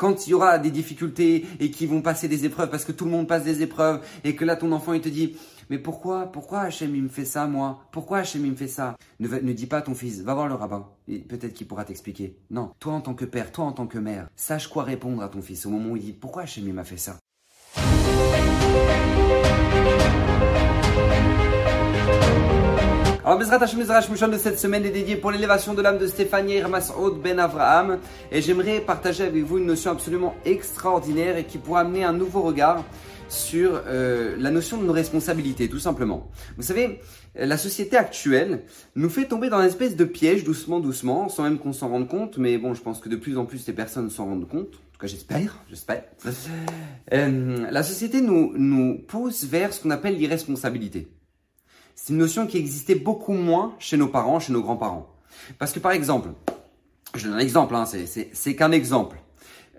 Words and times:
Quand 0.00 0.26
il 0.26 0.30
y 0.30 0.32
aura 0.32 0.58
des 0.58 0.70
difficultés 0.70 1.44
et 1.60 1.70
qu'ils 1.70 1.90
vont 1.90 2.00
passer 2.00 2.26
des 2.26 2.46
épreuves 2.46 2.70
parce 2.70 2.86
que 2.86 2.92
tout 2.92 3.04
le 3.04 3.10
monde 3.10 3.28
passe 3.28 3.44
des 3.44 3.60
épreuves 3.60 4.00
et 4.24 4.34
que 4.34 4.46
là 4.46 4.56
ton 4.56 4.72
enfant 4.72 4.94
il 4.94 5.02
te 5.02 5.10
dit 5.10 5.36
mais 5.68 5.76
pourquoi 5.76 6.32
pourquoi 6.32 6.60
Hachem 6.60 6.96
il 6.96 7.02
me 7.02 7.10
fait 7.10 7.26
ça 7.26 7.46
moi? 7.46 7.84
Pourquoi 7.92 8.20
Hachem 8.20 8.46
il 8.46 8.52
me 8.52 8.56
fait 8.56 8.66
ça? 8.66 8.96
Ne, 9.18 9.52
dis 9.52 9.66
pas 9.66 9.76
à 9.76 9.82
ton 9.82 9.94
fils 9.94 10.22
va 10.22 10.32
voir 10.32 10.48
le 10.48 10.54
rabbin 10.54 10.88
peut-être 11.06 11.52
qu'il 11.52 11.66
pourra 11.66 11.84
t'expliquer. 11.84 12.38
Non, 12.50 12.70
toi 12.78 12.94
en 12.94 13.02
tant 13.02 13.12
que 13.12 13.26
père, 13.26 13.52
toi 13.52 13.66
en 13.66 13.72
tant 13.72 13.86
que 13.86 13.98
mère, 13.98 14.30
sache 14.36 14.68
quoi 14.68 14.84
répondre 14.84 15.22
à 15.22 15.28
ton 15.28 15.42
fils 15.42 15.66
au 15.66 15.68
moment 15.68 15.90
où 15.90 15.96
il 15.96 16.02
dit 16.02 16.12
pourquoi 16.14 16.44
Hachem 16.44 16.66
il 16.66 16.72
m'a 16.72 16.84
fait 16.84 16.96
ça? 16.96 17.18
Alors, 23.30 23.38
Bezrat 23.38 23.62
Hashem 23.62 24.30
de 24.32 24.38
cette 24.38 24.58
semaine 24.58 24.84
est 24.84 24.90
dédié 24.90 25.14
pour 25.14 25.30
l'élévation 25.30 25.72
de 25.72 25.80
l'âme 25.80 25.98
de 25.98 26.08
Stéphanie 26.08 26.60
Ramasod 26.60 27.22
Ben 27.22 27.38
Avraham. 27.38 28.00
Et 28.32 28.42
j'aimerais 28.42 28.80
partager 28.80 29.22
avec 29.22 29.44
vous 29.44 29.58
une 29.58 29.66
notion 29.66 29.92
absolument 29.92 30.34
extraordinaire 30.44 31.36
et 31.36 31.44
qui 31.44 31.58
pourra 31.58 31.82
amener 31.82 32.02
un 32.02 32.12
nouveau 32.12 32.42
regard 32.42 32.84
sur 33.28 33.82
euh, 33.86 34.34
la 34.36 34.50
notion 34.50 34.78
de 34.78 34.84
nos 34.84 34.92
responsabilités, 34.92 35.68
tout 35.68 35.78
simplement. 35.78 36.28
Vous 36.56 36.64
savez, 36.64 36.98
la 37.36 37.56
société 37.56 37.96
actuelle 37.96 38.64
nous 38.96 39.08
fait 39.08 39.26
tomber 39.26 39.48
dans 39.48 39.60
une 39.60 39.68
espèce 39.68 39.94
de 39.94 40.04
piège, 40.04 40.42
doucement, 40.42 40.80
doucement, 40.80 41.28
sans 41.28 41.44
même 41.44 41.60
qu'on 41.60 41.72
s'en 41.72 41.88
rende 41.88 42.08
compte. 42.08 42.36
Mais 42.36 42.58
bon, 42.58 42.74
je 42.74 42.82
pense 42.82 42.98
que 42.98 43.08
de 43.08 43.14
plus 43.14 43.38
en 43.38 43.44
plus, 43.44 43.64
les 43.64 43.74
personnes 43.74 44.10
s'en 44.10 44.24
rendent 44.24 44.48
compte. 44.48 44.74
En 44.74 44.92
tout 44.94 45.00
cas, 45.02 45.06
j'espère, 45.06 45.56
j'espère. 45.68 46.02
Euh, 47.12 47.70
la 47.70 47.82
société 47.84 48.22
nous, 48.22 48.54
nous 48.56 48.98
pousse 49.06 49.44
vers 49.44 49.72
ce 49.72 49.82
qu'on 49.82 49.90
appelle 49.90 50.16
l'irresponsabilité. 50.18 51.06
C'est 52.02 52.14
une 52.14 52.18
notion 52.18 52.46
qui 52.46 52.56
existait 52.56 52.94
beaucoup 52.94 53.34
moins 53.34 53.74
chez 53.78 53.98
nos 53.98 54.08
parents, 54.08 54.40
chez 54.40 54.54
nos 54.54 54.62
grands-parents. 54.62 55.06
Parce 55.58 55.70
que 55.70 55.80
par 55.80 55.92
exemple, 55.92 56.30
je 57.14 57.26
donne 57.26 57.34
un 57.34 57.40
exemple, 57.40 57.74
hein, 57.74 57.84
c'est 57.84 58.56
qu'un 58.56 58.72
exemple. 58.72 59.18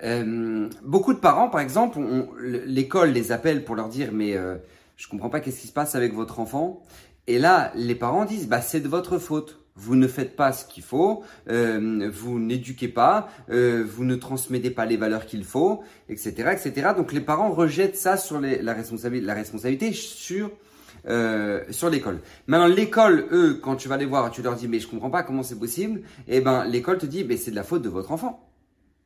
Euh, 0.03 0.70
beaucoup 0.84 1.15
de 1.15 1.20
parents, 1.20 1.49
par 1.49 1.62
exemple, 1.62 1.99
l'école 2.39 3.09
les 3.09 3.31
appelle 3.31 3.65
pour 3.65 3.76
leur 3.76 3.89
dire 3.89 4.12
mais 4.13 4.37
euh, 4.37 4.57
je 4.98 5.07
comprends 5.07 5.29
pas 5.29 5.40
qu'est-ce 5.40 5.62
qui 5.62 5.68
se 5.68 5.73
passe 5.73 5.95
avec 5.95 6.13
votre 6.13 6.40
enfant. 6.40 6.84
Et 7.26 7.40
là, 7.40 7.71
les 7.73 7.95
parents 7.95 8.26
disent 8.26 8.48
bah 8.48 8.62
c'est 8.62 8.82
de 8.82 8.88
votre 8.88 9.17
faute. 9.17 9.57
Vous 9.76 9.95
ne 9.95 10.07
faites 10.07 10.35
pas 10.35 10.51
ce 10.51 10.63
qu'il 10.65 10.84
faut, 10.84 11.23
euh, 11.49 12.12
vous 12.13 12.40
n'éduquez 12.40 12.90
pas, 12.90 13.29
euh, 13.49 13.84
vous 13.84 14.04
ne 14.04 14.15
transmettez 14.15 14.70
pas 14.70 14.85
les 14.85 14.98
valeurs 14.98 15.26
qu'il 15.26 15.43
faut, 15.43 15.82
etc., 16.07 16.51
etc. 16.51 16.90
Donc 16.95 17.13
les 17.13 17.21
parents 17.21 17.49
rejettent 17.49 17.95
ça 17.95 18.15
sur 18.15 18.40
la, 18.40 18.73
responsabilité, 18.73 19.26
la 19.26 19.34
responsabilité 19.34 19.91
sur 19.91 20.51
euh, 21.07 21.63
sur 21.70 21.90
l'école. 21.90 22.20
Maintenant, 22.48 22.68
l'école, 22.68 23.27
eux, 23.32 23.60
quand 23.62 23.76
tu 23.76 23.88
vas 23.88 23.98
les 23.98 24.05
voir, 24.05 24.32
tu 24.32 24.41
leur 24.41 24.55
dis, 24.55 24.68
mais 24.68 24.80
je 24.80 24.88
comprends 24.88 25.10
pas 25.10 25.24
comment 25.24 25.44
c'est 25.44 25.60
possible, 25.60 26.02
eh 26.27 26.41
ben, 26.41 26.66
l'école 26.66 26.98
te 26.98 27.05
dit, 27.05 27.24
mais 27.24 27.38
c'est 27.38 27.52
de 27.52 27.55
la 27.55 27.63
faute 27.63 27.82
de 27.82 27.90
votre 27.90 28.12
enfant. 28.12 28.48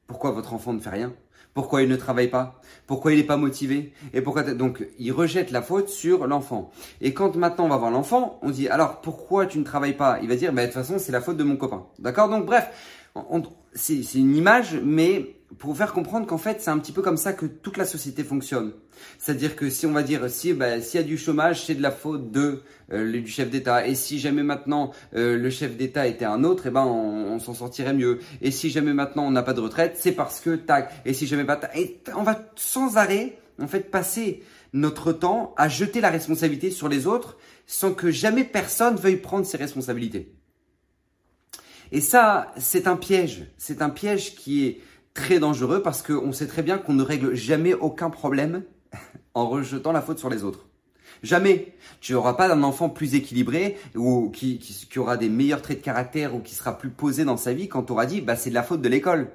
Pourquoi 0.07 0.31
votre 0.31 0.53
enfant 0.53 0.73
ne 0.73 0.79
fait 0.79 0.89
rien? 0.89 1.13
Pourquoi 1.55 1.81
il 1.81 1.89
ne 1.89 1.95
travaille 1.95 2.27
pas? 2.27 2.59
Pourquoi 2.85 3.13
il 3.13 3.17
n'est 3.17 3.23
pas 3.23 3.37
motivé? 3.37 3.93
Et 4.13 4.21
pourquoi 4.21 4.43
donc 4.43 4.85
il 4.99 5.13
rejette 5.13 5.51
la 5.51 5.61
faute 5.61 5.87
sur 5.87 6.27
l'enfant. 6.27 6.69
Et 6.99 7.13
quand 7.13 7.37
maintenant 7.37 7.63
on 7.63 7.69
va 7.69 7.77
voir 7.77 7.91
l'enfant, 7.91 8.39
on 8.41 8.49
dit 8.49 8.67
alors 8.67 8.99
pourquoi 8.99 9.45
tu 9.45 9.57
ne 9.57 9.63
travailles 9.63 9.95
pas? 9.95 10.19
Il 10.21 10.27
va 10.27 10.35
dire 10.35 10.51
bah, 10.51 10.63
de 10.63 10.67
toute 10.67 10.73
façon 10.73 10.99
c'est 10.99 11.13
la 11.13 11.21
faute 11.21 11.37
de 11.37 11.45
mon 11.45 11.55
copain. 11.55 11.85
D'accord? 11.97 12.27
Donc 12.27 12.45
bref, 12.45 12.69
c'est 13.73 14.15
une 14.15 14.35
image, 14.35 14.77
mais 14.83 15.34
pour 15.57 15.75
faire 15.77 15.93
comprendre 15.93 16.27
qu'en 16.27 16.37
fait, 16.37 16.61
c'est 16.61 16.69
un 16.69 16.79
petit 16.79 16.91
peu 16.91 17.01
comme 17.01 17.17
ça 17.17 17.33
que 17.33 17.45
toute 17.45 17.77
la 17.77 17.85
société 17.85 18.23
fonctionne. 18.23 18.73
C'est-à-dire 19.19 19.55
que 19.55 19.69
si 19.69 19.85
on 19.85 19.91
va 19.91 20.03
dire, 20.03 20.29
si 20.29 20.53
bah, 20.53 20.81
s'il 20.81 20.99
y 20.99 21.03
a 21.03 21.05
du 21.05 21.17
chômage, 21.17 21.65
c'est 21.65 21.75
de 21.75 21.81
la 21.81 21.91
faute 21.91 22.35
euh, 22.35 23.11
du 23.11 23.27
chef 23.27 23.49
d'État. 23.49 23.87
Et 23.87 23.95
si 23.95 24.19
jamais 24.19 24.43
maintenant 24.43 24.91
euh, 25.15 25.37
le 25.37 25.49
chef 25.49 25.77
d'État 25.77 26.07
était 26.07 26.25
un 26.25 26.43
autre, 26.43 26.67
eh 26.67 26.71
ben 26.71 26.85
on, 26.85 27.39
s'en 27.39 27.53
sortirait 27.53 27.93
mieux. 27.93 28.19
Et 28.41 28.51
si 28.51 28.69
jamais 28.69 28.93
maintenant 28.93 29.25
on 29.25 29.31
n'a 29.31 29.43
pas 29.43 29.53
de 29.53 29.61
retraite, 29.61 29.97
c'est 29.99 30.13
parce 30.13 30.39
que 30.39 30.55
tac. 30.55 30.91
Et 31.05 31.13
si 31.13 31.27
jamais 31.27 31.45
pas, 31.45 31.59
et 31.75 31.99
on 32.15 32.23
va 32.23 32.39
sans 32.55 32.97
arrêt 32.97 33.37
en 33.61 33.67
fait 33.67 33.91
passer 33.91 34.43
notre 34.73 35.13
temps 35.13 35.53
à 35.57 35.69
jeter 35.69 36.01
la 36.01 36.09
responsabilité 36.09 36.71
sur 36.71 36.89
les 36.89 37.07
autres 37.07 37.37
sans 37.67 37.93
que 37.93 38.11
jamais 38.11 38.43
personne 38.43 38.95
veuille 38.95 39.17
prendre 39.17 39.45
ses 39.45 39.57
responsabilités. 39.57 40.33
Et 41.91 42.01
ça, 42.01 42.51
c'est 42.57 42.87
un 42.87 42.97
piège. 42.97 43.45
C'est 43.57 43.81
un 43.81 43.89
piège 43.89 44.35
qui 44.35 44.65
est 44.65 44.81
très 45.15 45.39
dangereux 45.39 45.81
parce 45.81 46.03
qu'on 46.03 46.31
sait 46.31 46.45
très 46.45 46.61
bien 46.61 46.77
qu'on 46.77 46.93
ne 46.93 47.01
règle 47.01 47.33
jamais 47.33 47.73
aucun 47.73 48.11
problème 48.11 48.63
en 49.33 49.49
rejetant 49.49 49.91
la 49.91 50.01
faute 50.01 50.19
sur 50.19 50.29
les 50.29 50.43
autres. 50.43 50.67
Jamais. 51.23 51.73
Tu 52.01 52.13
n'auras 52.13 52.33
pas 52.33 52.47
d'un 52.47 52.61
enfant 52.61 52.89
plus 52.89 53.15
équilibré 53.15 53.77
ou 53.95 54.29
qui, 54.29 54.59
qui, 54.59 54.99
aura 54.99 55.17
des 55.17 55.29
meilleurs 55.29 55.63
traits 55.63 55.79
de 55.79 55.83
caractère 55.83 56.35
ou 56.35 56.39
qui 56.39 56.53
sera 56.53 56.77
plus 56.77 56.91
posé 56.91 57.25
dans 57.25 57.37
sa 57.37 57.53
vie 57.53 57.67
quand 57.67 57.83
tu 57.83 57.93
auras 57.93 58.05
dit 58.05 58.21
bah 58.21 58.35
c'est 58.35 58.51
de 58.51 58.55
la 58.55 58.61
faute 58.61 58.81
de 58.81 58.89
l'école. 58.89 59.31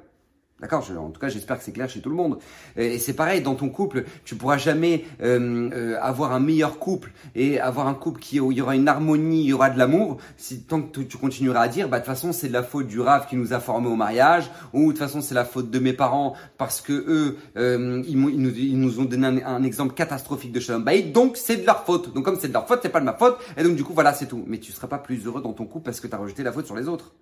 D'accord 0.60 0.84
En 0.98 1.08
tout 1.08 1.20
cas, 1.20 1.28
j'espère 1.28 1.58
que 1.58 1.64
c'est 1.64 1.72
clair 1.72 1.88
chez 1.88 2.00
tout 2.00 2.10
le 2.10 2.16
monde. 2.16 2.38
Et 2.76 2.98
c'est 2.98 3.14
pareil, 3.14 3.40
dans 3.40 3.54
ton 3.54 3.70
couple, 3.70 4.04
tu 4.24 4.34
pourras 4.34 4.58
jamais 4.58 5.04
euh, 5.22 5.70
euh, 5.72 5.96
avoir 6.02 6.32
un 6.32 6.40
meilleur 6.40 6.78
couple 6.78 7.12
et 7.34 7.58
avoir 7.58 7.88
un 7.88 7.94
couple 7.94 8.20
qui, 8.20 8.40
où 8.40 8.52
il 8.52 8.58
y 8.58 8.60
aura 8.60 8.76
une 8.76 8.86
harmonie, 8.86 9.40
il 9.40 9.46
y 9.46 9.52
aura 9.54 9.70
de 9.70 9.78
l'amour, 9.78 10.18
si 10.36 10.62
tant 10.62 10.82
que 10.82 11.00
tu 11.00 11.16
continueras 11.16 11.62
à 11.62 11.68
dire, 11.68 11.88
bah 11.88 11.98
de 11.98 12.04
toute 12.04 12.12
façon, 12.12 12.32
c'est 12.32 12.48
de 12.48 12.52
la 12.52 12.62
faute 12.62 12.88
du 12.88 13.00
rave 13.00 13.26
qui 13.26 13.36
nous 13.36 13.54
a 13.54 13.60
formés 13.60 13.88
au 13.88 13.96
mariage, 13.96 14.50
ou 14.74 14.80
de 14.80 14.88
toute 14.88 14.98
façon, 14.98 15.22
c'est 15.22 15.34
la 15.34 15.46
faute 15.46 15.70
de 15.70 15.78
mes 15.78 15.94
parents 15.94 16.34
parce 16.58 16.82
que 16.82 16.92
eux, 16.92 17.38
euh, 17.56 18.02
ils, 18.06 18.20
nous, 18.20 18.28
ils, 18.28 18.78
nous, 18.78 19.00
ont 19.00 19.04
donné 19.04 19.42
un, 19.42 19.62
exemple 19.62 19.94
catastrophique 19.94 20.52
de 20.52 20.60
Shalom 20.60 20.84
donc 21.14 21.38
c'est 21.38 21.56
de 21.56 21.66
leur 21.66 21.84
faute. 21.84 22.12
Donc 22.12 22.24
comme 22.24 22.36
c'est 22.38 22.48
de 22.48 22.52
leur 22.52 22.66
faute, 22.66 22.80
c'est 22.82 22.90
pas 22.90 23.00
de 23.00 23.06
ma 23.06 23.14
faute, 23.14 23.38
et 23.56 23.62
donc 23.62 23.76
du 23.76 23.84
coup, 23.84 23.94
voilà, 23.94 24.12
c'est 24.12 24.26
tout. 24.26 24.44
Mais 24.46 24.58
tu 24.58 24.72
seras 24.72 24.88
pas 24.88 24.98
plus 24.98 25.24
heureux 25.24 25.40
dans 25.40 25.54
ton 25.54 25.64
couple 25.64 25.86
parce 25.86 26.00
que 26.00 26.06
tu 26.06 26.14
as 26.14 26.18
rejeté 26.18 26.42
la 26.42 26.52
faute 26.52 26.66
sur 26.66 26.76
les 26.76 26.86
autres. 26.86 27.14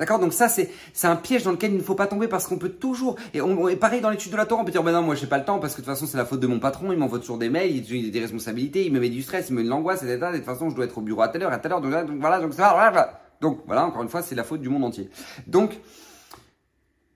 D'accord? 0.00 0.18
Donc 0.18 0.32
ça, 0.32 0.48
c'est 0.48 0.70
un 1.04 1.14
piège 1.14 1.42
dans 1.42 1.52
lequel 1.52 1.72
il 1.72 1.76
ne 1.76 1.82
faut 1.82 1.94
pas 1.94 2.06
tomber 2.06 2.26
parce 2.26 2.46
qu'on 2.46 2.56
peut 2.56 2.70
toujours... 2.70 3.16
Et, 3.34 3.42
on, 3.42 3.68
est 3.68 3.76
pareil 3.76 4.00
dans 4.00 4.08
l'étude 4.08 4.32
de 4.32 4.36
la 4.38 4.46
Torah, 4.46 4.62
on 4.62 4.64
peut 4.64 4.72
dire, 4.72 4.82
ben 4.82 4.92
non, 4.92 5.02
moi 5.02 5.14
j'ai 5.14 5.26
pas 5.26 5.36
le 5.36 5.44
temps 5.44 5.58
parce 5.58 5.74
que 5.74 5.82
de 5.82 5.84
toute 5.84 5.94
façon 5.94 6.06
c'est 6.06 6.16
la 6.16 6.24
faute 6.24 6.40
de 6.40 6.46
mon 6.46 6.58
patron, 6.58 6.90
il 6.90 6.98
m'envoie 6.98 7.18
toujours 7.18 7.36
des 7.36 7.50
mails, 7.50 7.86
il 7.86 8.08
a 8.08 8.10
des 8.10 8.20
responsabilités, 8.20 8.86
il 8.86 8.94
me 8.94 8.98
met 8.98 9.10
du 9.10 9.20
stress, 9.20 9.50
il 9.50 9.52
me 9.52 9.58
met 9.58 9.64
de 9.64 9.68
l'angoisse, 9.68 10.02
etc. 10.02 10.16
Et 10.16 10.32
de 10.32 10.36
toute 10.38 10.46
façon, 10.46 10.70
je 10.70 10.74
dois 10.74 10.86
être 10.86 10.96
au 10.96 11.02
bureau 11.02 11.20
à 11.20 11.28
telle 11.28 11.42
heure, 11.42 11.52
à 11.52 11.58
telle 11.58 11.72
heure, 11.72 11.82
donc, 11.82 11.92
voilà, 12.18 12.40
donc 12.40 12.54
ça, 12.54 12.72
voilà. 12.72 13.20
Donc 13.42 13.60
voilà, 13.66 13.84
encore 13.84 14.02
une 14.02 14.08
fois, 14.08 14.22
c'est 14.22 14.34
la 14.34 14.42
faute 14.42 14.62
du 14.62 14.70
monde 14.70 14.84
entier. 14.84 15.10
Donc, 15.46 15.78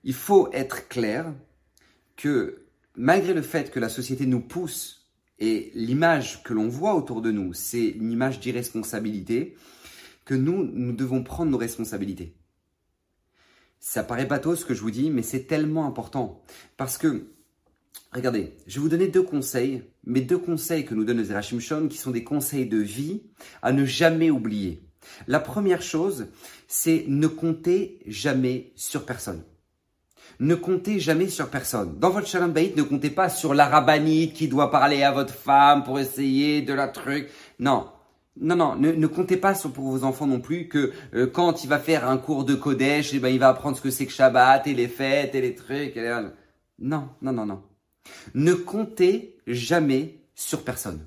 il 0.03 0.13
faut 0.13 0.49
être 0.53 0.87
clair 0.87 1.33
que 2.15 2.67
malgré 2.95 3.33
le 3.33 3.41
fait 3.41 3.71
que 3.71 3.79
la 3.79 3.89
société 3.89 4.27
nous 4.27 4.41
pousse 4.41 5.07
et 5.39 5.71
l'image 5.73 6.43
que 6.43 6.53
l'on 6.53 6.67
voit 6.67 6.93
autour 6.93 7.23
de 7.23 7.31
nous, 7.31 7.51
c'est 7.53 7.87
une 7.87 8.11
image 8.11 8.39
d'irresponsabilité, 8.39 9.55
que 10.23 10.35
nous, 10.35 10.63
nous 10.63 10.93
devons 10.93 11.23
prendre 11.23 11.49
nos 11.49 11.57
responsabilités. 11.57 12.34
Ça 13.87 14.01
paraît 14.01 14.25
bateau 14.25 14.55
ce 14.55 14.65
que 14.65 14.73
je 14.73 14.81
vous 14.81 14.89
dis, 14.89 15.11
mais 15.11 15.21
c'est 15.21 15.43
tellement 15.43 15.85
important. 15.85 16.41
Parce 16.75 16.97
que, 16.97 17.27
regardez, 18.11 18.57
je 18.65 18.75
vais 18.75 18.81
vous 18.81 18.89
donner 18.89 19.09
deux 19.09 19.21
conseils, 19.21 19.83
mais 20.03 20.21
deux 20.21 20.39
conseils 20.39 20.85
que 20.85 20.95
nous 20.95 21.05
donne 21.05 21.23
Zerachim 21.23 21.59
Shon, 21.59 21.87
qui 21.87 21.99
sont 21.99 22.09
des 22.09 22.23
conseils 22.23 22.65
de 22.65 22.79
vie 22.79 23.21
à 23.61 23.71
ne 23.73 23.85
jamais 23.85 24.31
oublier. 24.31 24.81
La 25.27 25.39
première 25.39 25.83
chose, 25.83 26.29
c'est 26.67 27.05
ne 27.07 27.27
comptez 27.27 27.99
jamais 28.07 28.73
sur 28.75 29.05
personne. 29.05 29.43
Ne 30.39 30.55
comptez 30.55 30.99
jamais 30.99 31.29
sur 31.29 31.49
personne. 31.49 31.99
Dans 31.99 32.09
votre 32.09 32.27
Shalom 32.27 32.53
ne 32.53 32.81
comptez 32.81 33.11
pas 33.11 33.29
sur 33.29 33.53
la 33.53 33.85
qui 34.33 34.47
doit 34.47 34.71
parler 34.71 35.03
à 35.03 35.11
votre 35.11 35.35
femme 35.35 35.83
pour 35.83 35.99
essayer 35.99 36.63
de 36.63 36.73
la 36.73 36.87
truc. 36.87 37.29
Non, 37.59 37.87
non, 38.39 38.55
non, 38.55 38.75
ne, 38.75 39.07
comptez 39.07 39.37
pas 39.37 39.55
sur, 39.55 39.71
pour 39.71 39.85
vos 39.85 40.03
enfants 40.03 40.27
non 40.27 40.41
plus 40.41 40.67
que 40.67 40.91
euh, 41.13 41.25
quand 41.27 41.63
il 41.63 41.67
va 41.67 41.79
faire 41.79 42.07
un 42.07 42.17
cours 42.17 42.43
de 42.43 42.53
Kodesh, 42.53 43.13
eh 43.13 43.19
ben, 43.19 43.29
il 43.29 43.39
va 43.39 43.49
apprendre 43.49 43.77
ce 43.77 43.81
que 43.81 43.89
c'est 43.89 44.05
que 44.05 44.11
Shabbat 44.11 44.67
et 44.67 44.73
les 44.73 44.89
fêtes 44.89 45.35
et 45.35 45.41
les 45.41 45.55
trucs. 45.55 45.97
Non, 46.77 47.09
non, 47.21 47.31
non, 47.31 47.45
non. 47.45 47.63
Ne 48.33 48.53
comptez 48.53 49.37
jamais 49.47 50.19
sur 50.35 50.63
personne. 50.63 51.05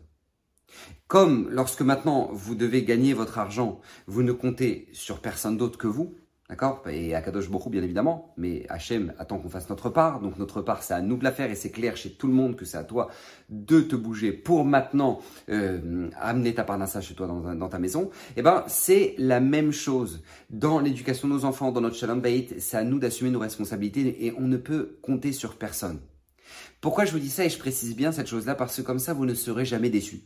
Comme 1.06 1.48
lorsque 1.50 1.82
maintenant 1.82 2.30
vous 2.32 2.54
devez 2.54 2.82
gagner 2.84 3.12
votre 3.12 3.38
argent, 3.38 3.80
vous 4.06 4.22
ne 4.22 4.32
comptez 4.32 4.88
sur 4.92 5.20
personne 5.20 5.56
d'autre 5.56 5.78
que 5.78 5.86
vous, 5.86 6.14
D'accord? 6.48 6.82
Et 6.88 7.14
Akadosh 7.14 7.50
Bokhu, 7.50 7.68
bien 7.68 7.82
évidemment, 7.82 8.32
mais 8.38 8.64
Hachem 8.70 9.12
attend 9.18 9.38
qu'on 9.38 9.50
fasse 9.50 9.68
notre 9.68 9.90
part. 9.90 10.20
Donc 10.20 10.38
notre 10.38 10.62
part, 10.62 10.82
c'est 10.82 10.94
à 10.94 11.02
nous 11.02 11.18
de 11.18 11.24
la 11.24 11.30
faire 11.30 11.50
et 11.50 11.54
c'est 11.54 11.70
clair 11.70 11.94
chez 11.98 12.12
tout 12.12 12.26
le 12.26 12.32
monde 12.32 12.56
que 12.56 12.64
c'est 12.64 12.78
à 12.78 12.84
toi 12.84 13.08
de 13.50 13.82
te 13.82 13.94
bouger 13.94 14.32
pour 14.32 14.64
maintenant 14.64 15.20
euh, 15.50 16.08
amener 16.18 16.54
ta 16.54 16.64
parnassa 16.64 17.02
chez 17.02 17.14
toi 17.14 17.26
dans, 17.26 17.68
ta 17.68 17.78
maison. 17.78 18.08
Eh 18.38 18.42
ben, 18.42 18.64
c'est 18.66 19.14
la 19.18 19.40
même 19.40 19.72
chose 19.72 20.22
dans 20.48 20.80
l'éducation 20.80 21.28
de 21.28 21.34
nos 21.34 21.44
enfants, 21.44 21.70
dans 21.70 21.82
notre 21.82 21.96
Shalom 21.96 22.22
Bait. 22.22 22.48
C'est 22.58 22.78
à 22.78 22.84
nous 22.84 22.98
d'assumer 22.98 23.30
nos 23.30 23.40
responsabilités 23.40 24.24
et 24.24 24.32
on 24.38 24.48
ne 24.48 24.56
peut 24.56 24.98
compter 25.02 25.32
sur 25.32 25.56
personne. 25.56 26.00
Pourquoi 26.80 27.04
je 27.04 27.12
vous 27.12 27.18
dis 27.18 27.28
ça 27.28 27.44
et 27.44 27.50
je 27.50 27.58
précise 27.58 27.94
bien 27.94 28.10
cette 28.10 28.26
chose-là 28.26 28.54
Parce 28.54 28.74
que 28.74 28.82
comme 28.82 28.98
ça, 29.00 29.12
vous 29.12 29.26
ne 29.26 29.34
serez 29.34 29.66
jamais 29.66 29.90
déçus. 29.90 30.22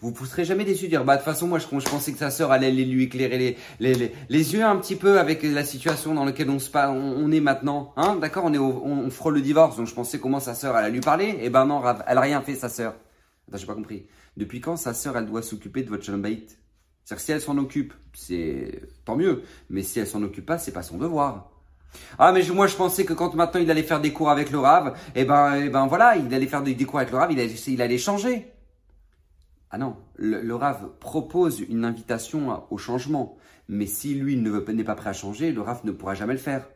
Vous 0.00 0.12
ne 0.12 0.44
jamais 0.44 0.64
déçu 0.64 0.84
de 0.84 0.90
dire, 0.90 1.04
bah, 1.04 1.14
de 1.16 1.22
toute 1.22 1.24
façon, 1.24 1.46
moi, 1.46 1.58
je, 1.58 1.66
pensais 1.66 2.12
que 2.12 2.18
sa 2.18 2.30
sœur 2.30 2.50
allait 2.50 2.70
lui 2.70 3.04
éclairer 3.04 3.38
les, 3.38 3.56
les, 3.80 4.12
les, 4.28 4.54
yeux 4.54 4.64
un 4.64 4.76
petit 4.76 4.96
peu 4.96 5.18
avec 5.18 5.42
la 5.42 5.64
situation 5.64 6.14
dans 6.14 6.24
laquelle 6.24 6.50
on, 6.50 6.58
se, 6.58 6.70
on, 6.74 7.14
on 7.18 7.30
est 7.30 7.40
maintenant. 7.40 7.92
Hein, 7.96 8.16
d'accord? 8.16 8.44
On 8.46 8.52
est 8.52 8.58
on, 8.58 9.10
frôle 9.10 9.34
le 9.34 9.40
divorce, 9.40 9.76
donc 9.76 9.86
je 9.86 9.94
pensais 9.94 10.18
comment 10.18 10.40
sa 10.40 10.54
sœur 10.54 10.76
allait 10.76 10.90
lui 10.90 11.00
parler. 11.00 11.38
Eh 11.40 11.50
ben 11.50 11.66
non, 11.66 11.82
elle 12.06 12.18
a 12.18 12.20
rien 12.20 12.40
fait, 12.42 12.54
sa 12.54 12.68
sœur. 12.68 12.94
Attends, 13.48 13.58
j'ai 13.58 13.66
pas 13.66 13.74
compris. 13.74 14.06
Depuis 14.36 14.60
quand 14.60 14.76
sa 14.76 14.94
sœur, 14.94 15.16
elle 15.16 15.26
doit 15.26 15.42
s'occuper 15.42 15.82
de 15.82 15.88
votre 15.88 16.04
shalom 16.04 16.22
C'est-à-dire 16.24 17.24
si 17.24 17.32
elle 17.32 17.40
s'en 17.40 17.56
occupe, 17.58 17.94
c'est 18.14 18.82
tant 19.04 19.16
mieux. 19.16 19.42
Mais 19.70 19.82
si 19.82 19.98
elle 19.98 20.06
s'en 20.06 20.22
occupe 20.22 20.46
pas, 20.46 20.58
c'est 20.58 20.72
pas 20.72 20.82
son 20.82 20.98
devoir. 20.98 21.50
Ah 22.18 22.32
mais 22.32 22.42
moi 22.52 22.66
je 22.66 22.76
pensais 22.76 23.06
que 23.06 23.14
quand 23.14 23.34
maintenant 23.34 23.60
il 23.60 23.70
allait 23.70 23.82
faire 23.82 24.00
des 24.00 24.12
cours 24.12 24.28
avec 24.28 24.50
le 24.50 24.58
Rav, 24.58 24.98
eh 25.14 25.24
ben, 25.24 25.54
eh 25.54 25.68
ben 25.70 25.86
voilà, 25.86 26.16
il 26.16 26.34
allait 26.34 26.46
faire 26.46 26.62
des, 26.62 26.76
cours 26.84 26.98
avec 26.98 27.10
le 27.10 27.16
Rav, 27.16 27.32
il 27.32 27.38
il 27.38 27.80
allait 27.80 27.96
changer. 27.96 28.52
Ah 29.70 29.78
non, 29.78 29.96
le, 30.16 30.40
le 30.40 30.54
Rav 30.54 30.90
propose 31.00 31.60
une 31.60 31.84
invitation 31.84 32.62
au 32.70 32.78
changement, 32.78 33.36
mais 33.68 33.86
si 33.86 34.14
lui 34.14 34.36
n'est 34.36 34.84
pas 34.84 34.94
prêt 34.94 35.10
à 35.10 35.12
changer, 35.12 35.52
le 35.52 35.60
Rav 35.60 35.80
ne 35.84 35.92
pourra 35.92 36.14
jamais 36.14 36.34
le 36.34 36.38
faire. 36.38 36.66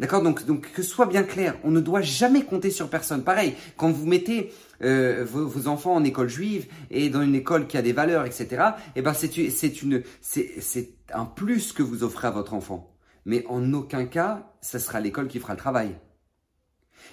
D'accord 0.00 0.22
donc, 0.22 0.72
que 0.72 0.82
soit 0.82 1.06
bien 1.06 1.22
clair, 1.22 1.56
on 1.64 1.70
ne 1.70 1.80
doit 1.80 2.02
jamais 2.02 2.44
compter 2.44 2.70
sur 2.70 2.88
personne. 2.88 3.24
Pareil, 3.24 3.54
quand 3.76 3.90
vous 3.90 4.06
mettez 4.06 4.52
euh, 4.82 5.24
vos, 5.24 5.66
enfants 5.66 5.94
en 5.94 6.04
école 6.04 6.28
juive 6.28 6.66
et 6.90 7.08
dans 7.10 7.22
une 7.22 7.34
école 7.34 7.66
qui 7.66 7.76
a 7.76 7.82
des 7.82 7.92
valeurs, 7.92 8.24
etc., 8.24 8.72
eh 8.96 9.02
ben 9.02 9.14
c'est, 9.14 9.50
c'est 9.50 10.94
un 11.12 11.24
plus 11.24 11.72
que 11.72 11.82
vous 11.82 12.04
offrez 12.04 12.28
à 12.28 12.30
votre 12.30 12.54
enfant. 12.54 12.94
Mais 13.24 13.44
en 13.48 13.72
aucun 13.72 14.06
cas, 14.06 14.52
ce 14.60 14.78
sera 14.78 15.00
l'école 15.00 15.28
qui 15.28 15.38
fera 15.38 15.54
le 15.54 15.58
travail. 15.58 15.96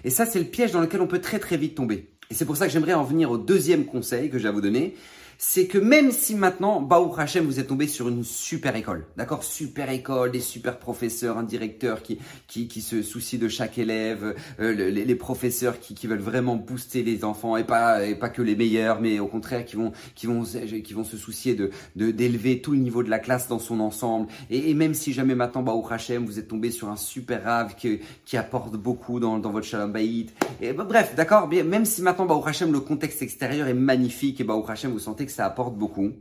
Et 0.04 0.10
ça, 0.10 0.26
c'est 0.26 0.40
le 0.40 0.46
piège 0.46 0.72
dans 0.72 0.82
lequel 0.82 1.02
on 1.02 1.08
peut 1.08 1.22
très 1.22 1.40
très 1.40 1.58
vite 1.58 1.76
tomber. 1.76 2.15
Et 2.30 2.34
c'est 2.34 2.46
pour 2.46 2.58
ça 2.58 2.66
que 2.68 2.74
j'aimerais 2.74 2.94
en 2.94 3.04
venir 3.04 3.32
au 3.32 3.38
deuxième 3.38 3.86
conseil 3.86 4.30
que 4.30 4.40
j'ai 4.40 4.48
à 4.48 4.52
vous 4.52 4.62
donner 4.62 4.96
c'est 5.38 5.68
que 5.68 5.78
même 5.78 6.12
si 6.12 6.36
maintenant, 6.36 6.82
Baou 6.82 7.14
Hachem, 7.18 7.46
vous 7.46 7.60
êtes 7.60 7.68
tombé 7.68 7.88
sur 7.88 8.08
une 8.08 8.24
super 8.24 8.76
école, 8.76 9.06
d'accord 9.18 9.44
Super 9.44 9.90
école, 9.90 10.32
des 10.32 10.40
super 10.40 10.80
professeurs, 10.80 11.38
un 11.38 11.44
directeur 11.44 12.02
qui, 12.04 12.20
qui, 12.48 12.82
se 12.82 13.02
soucie 13.02 13.38
de 13.38 13.48
chaque 13.48 13.78
élève, 13.78 14.36
euh, 14.60 14.74
les, 14.74 15.16
professeurs 15.16 15.80
qui, 15.80 15.94
qui 15.94 16.08
veulent 16.08 16.20
vraiment 16.20 16.56
booster 16.56 17.04
les 17.04 17.24
enfants 17.24 17.58
et 17.58 17.64
pas, 17.64 18.06
et 18.06 18.16
pas 18.16 18.30
que 18.30 18.42
les 18.42 18.56
meilleurs, 18.56 19.02
mais 19.02 19.20
au 19.20 19.28
contraire 19.28 19.66
qui 19.66 19.76
vont, 19.76 19.92
qui 20.14 20.28
vont, 20.28 20.44
qui 20.44 20.94
vont 20.94 21.04
se 21.04 21.18
soucier 21.18 21.56
de, 21.56 21.72
d'élever 21.96 22.62
tout 22.62 22.72
le 22.72 22.80
niveau 22.80 23.04
de 23.04 23.10
la 23.10 23.20
classe 23.20 23.48
dans 23.48 23.60
son 23.60 23.80
ensemble. 23.80 24.28
Et, 24.50 24.74
même 24.74 24.94
si 24.94 25.14
jamais 25.14 25.36
maintenant, 25.36 25.64
Baou 25.64 25.86
Hachem, 25.90 26.26
vous 26.26 26.40
êtes 26.40 26.48
tombé 26.48 26.72
sur 26.72 26.90
un 26.90 26.96
super 26.98 27.44
rave 27.44 27.76
qui, 27.76 28.00
qui 28.26 28.38
apporte 28.38 28.76
beaucoup 28.76 29.20
dans, 29.20 29.40
dans 29.40 29.52
votre 29.52 29.66
Shalom 29.66 29.92
Bayit. 29.92 30.28
Et 30.62 30.74
bah, 30.74 30.86
bref, 30.88 31.14
d'accord 31.16 31.50
Même 31.50 31.86
si 31.86 32.02
maintenant, 32.02 32.26
Baou 32.26 32.44
Hachem, 32.46 32.72
le 32.72 32.80
contexte 32.80 33.22
extérieur 33.22 33.68
est 33.68 33.74
magnifique 33.74 34.40
et 34.40 34.44
Baou 34.44 34.64
Hachem, 34.68 34.92
vous 34.92 35.00
sentez 35.00 35.25
que 35.26 35.32
ça 35.32 35.46
apporte 35.46 35.76
beaucoup. 35.76 36.14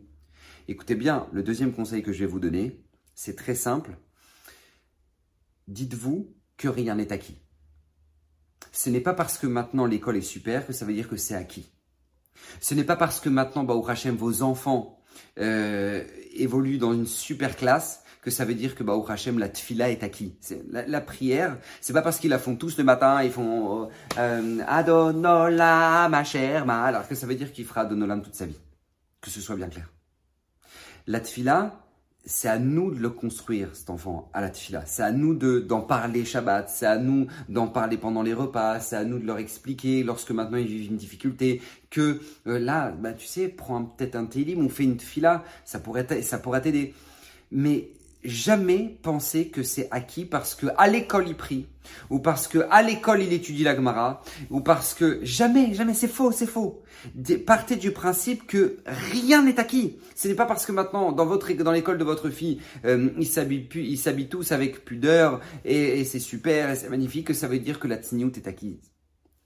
Écoutez 0.69 0.95
bien, 0.95 1.27
le 1.33 1.43
deuxième 1.43 1.73
conseil 1.73 2.03
que 2.03 2.13
je 2.13 2.21
vais 2.21 2.31
vous 2.31 2.41
donner, 2.41 2.85
c'est 3.15 3.37
très 3.37 3.55
simple. 3.55 3.99
Dites-vous 5.69 6.35
que 6.57 6.69
rien 6.69 6.95
n'est 6.95 7.13
acquis. 7.13 7.39
Ce 8.73 8.91
n'est 8.91 9.01
pas 9.01 9.15
parce 9.15 9.39
que 9.39 9.47
maintenant 9.47 9.87
l'école 9.87 10.17
est 10.17 10.23
super 10.23 10.67
que 10.67 10.73
ça 10.73 10.85
veut 10.85 10.95
dire 10.95 11.09
que 11.09 11.17
c'est 11.17 11.35
acquis. 11.35 11.71
Ce 12.61 12.75
n'est 12.75 12.85
pas 12.85 12.97
parce 12.97 13.21
que 13.21 13.29
maintenant, 13.29 13.65
bah, 13.65 13.75
Hachem, 13.87 14.17
vos 14.17 14.43
enfants 14.43 14.99
euh, 15.39 16.05
évoluent 16.33 16.79
dans 16.79 16.93
une 16.93 17.07
super 17.07 17.57
classe 17.57 18.03
que 18.23 18.31
ça 18.31 18.45
veut 18.45 18.55
dire 18.55 18.75
que 18.75 18.83
bah, 18.83 18.95
Hachem, 19.09 19.39
la 19.39 19.49
tfila 19.49 19.91
est 19.91 20.03
acquis. 20.03 20.37
La, 20.71 20.87
la, 20.87 21.01
prière, 21.01 21.59
c'est 21.81 21.93
pas 21.93 22.03
parce 22.03 22.19
qu'ils 22.19 22.31
la 22.31 22.39
font 22.39 22.57
tous 22.57 22.79
le 22.79 22.85
matin, 22.85 23.23
ils 23.23 23.31
font 23.31 23.89
euh, 24.19 24.59
Adonola, 24.67 26.09
ma 26.09 26.25
chère, 26.25 26.67
ma, 26.67 26.85
alors 26.85 27.07
que 27.07 27.15
ça 27.15 27.27
veut 27.27 27.35
dire 27.35 27.53
qu'il 27.53 27.67
fera 27.67 27.83
Adonolam 27.83 28.23
toute 28.23 28.35
sa 28.35 28.47
vie 28.47 28.59
que 29.25 29.31
ce 29.31 29.41
soit 29.41 29.57
bien 29.57 29.69
clair. 29.69 29.91
La 31.07 31.21
tfila, 31.21 31.81
c'est 32.27 32.49
à 32.49 32.59
nous 32.59 32.91
de 32.91 33.01
le 33.01 33.09
construire, 33.09 33.75
cet 33.75 33.89
enfant, 33.89 34.31
à 34.35 34.43
la 34.43 34.51
tfila. 34.51 34.85
C'est 34.85 35.03
à 35.03 35.13
nous 35.13 35.35
d'en 35.35 35.81
parler 35.81 36.27
Shabbat, 36.27 36.69
c'est 36.69 36.85
à 36.85 36.99
nous 36.99 37.27
d'en 37.49 37.69
parler 37.69 37.97
pendant 37.97 38.23
les 38.23 38.35
repas, 38.35 38.81
c'est 38.81 38.97
à 38.97 39.05
nous 39.05 39.19
de 39.19 39.27
leur 39.27 39.39
expliquer 39.39 40.03
lorsque 40.03 40.31
maintenant 40.31 40.59
ils 40.59 40.67
vivent 40.67 40.91
une 40.91 40.99
difficulté, 40.99 41.63
que 41.89 42.21
euh, 42.47 42.59
là, 42.59 42.91
bah, 42.91 43.15
tu 43.15 43.27
sais, 43.27 43.49
prends 43.49 43.83
peut-être 43.83 44.15
un 44.15 44.27
télim, 44.27 44.63
on 44.63 44.69
fait 44.69 44.85
une 44.85 44.99
tfila, 44.99 45.43
ça 45.65 45.79
pourrait 45.79 46.07
t'aider. 46.07 46.95
Mais 47.51 47.89
jamais 48.25 48.99
penser 49.03 49.49
que 49.49 49.63
c'est 49.63 49.89
acquis 49.91 50.25
parce 50.25 50.55
que 50.55 50.67
à 50.77 50.89
l'école 50.89 51.29
il 51.29 51.37
prie 51.37 51.67
ou 52.11 52.19
parce 52.19 52.49
que 52.49 52.67
à 52.71 52.83
l'école 52.83 53.23
il 53.23 53.33
étudie 53.33 53.65
la 53.65 53.77
Gemara 53.77 54.23
ou 54.51 54.61
parce 54.61 54.95
que 54.95 55.21
jamais 55.23 55.75
jamais 55.75 55.95
c'est 55.95 56.09
faux 56.09 56.33
c'est 56.33 56.47
faux. 56.47 56.83
Partez 57.47 57.77
du 57.77 57.91
principe 57.91 58.47
que 58.47 58.79
rien 58.87 59.43
n'est 59.43 59.61
acquis. 59.61 59.99
Ce 60.15 60.29
n'est 60.29 60.35
pas 60.35 60.47
parce 60.47 60.65
que 60.65 60.73
maintenant 60.73 61.13
dans 61.13 61.27
votre 61.27 61.53
dans 61.53 61.73
l'école 61.73 61.99
de 61.99 62.05
votre 62.05 62.31
fille 62.31 62.61
euh, 62.85 63.23
s'habillent 63.23 64.29
tous 64.29 64.53
avec 64.53 64.85
pudeur 64.85 65.41
et, 65.65 66.05
c'est 66.05 66.21
super 66.21 66.71
et 66.71 66.77
c'est 66.77 66.89
magnifique 66.89 67.27
que 67.27 67.35
ça 67.35 67.49
veut 67.49 67.59
dire 67.59 67.79
que 67.79 67.89
la 67.89 67.97
tzniout 67.97 68.33
est 68.37 68.49
acquise. 68.49 68.93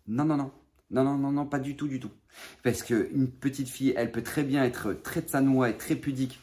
Non 0.06 0.24
non 0.24 0.36
non. 0.36 0.50
Non, 0.90 1.04
non, 1.04 1.18
non, 1.18 1.32
non, 1.32 1.44
pas 1.44 1.58
du 1.58 1.76
tout, 1.76 1.86
du 1.86 2.00
tout. 2.00 2.10
Parce 2.62 2.82
qu'une 2.82 3.28
petite 3.28 3.68
fille, 3.68 3.92
elle 3.94 4.10
peut 4.10 4.22
très 4.22 4.42
bien 4.42 4.64
être 4.64 4.94
très 4.94 5.20
tsanoua 5.20 5.68
et 5.68 5.76
très 5.76 5.96
pudique 5.96 6.40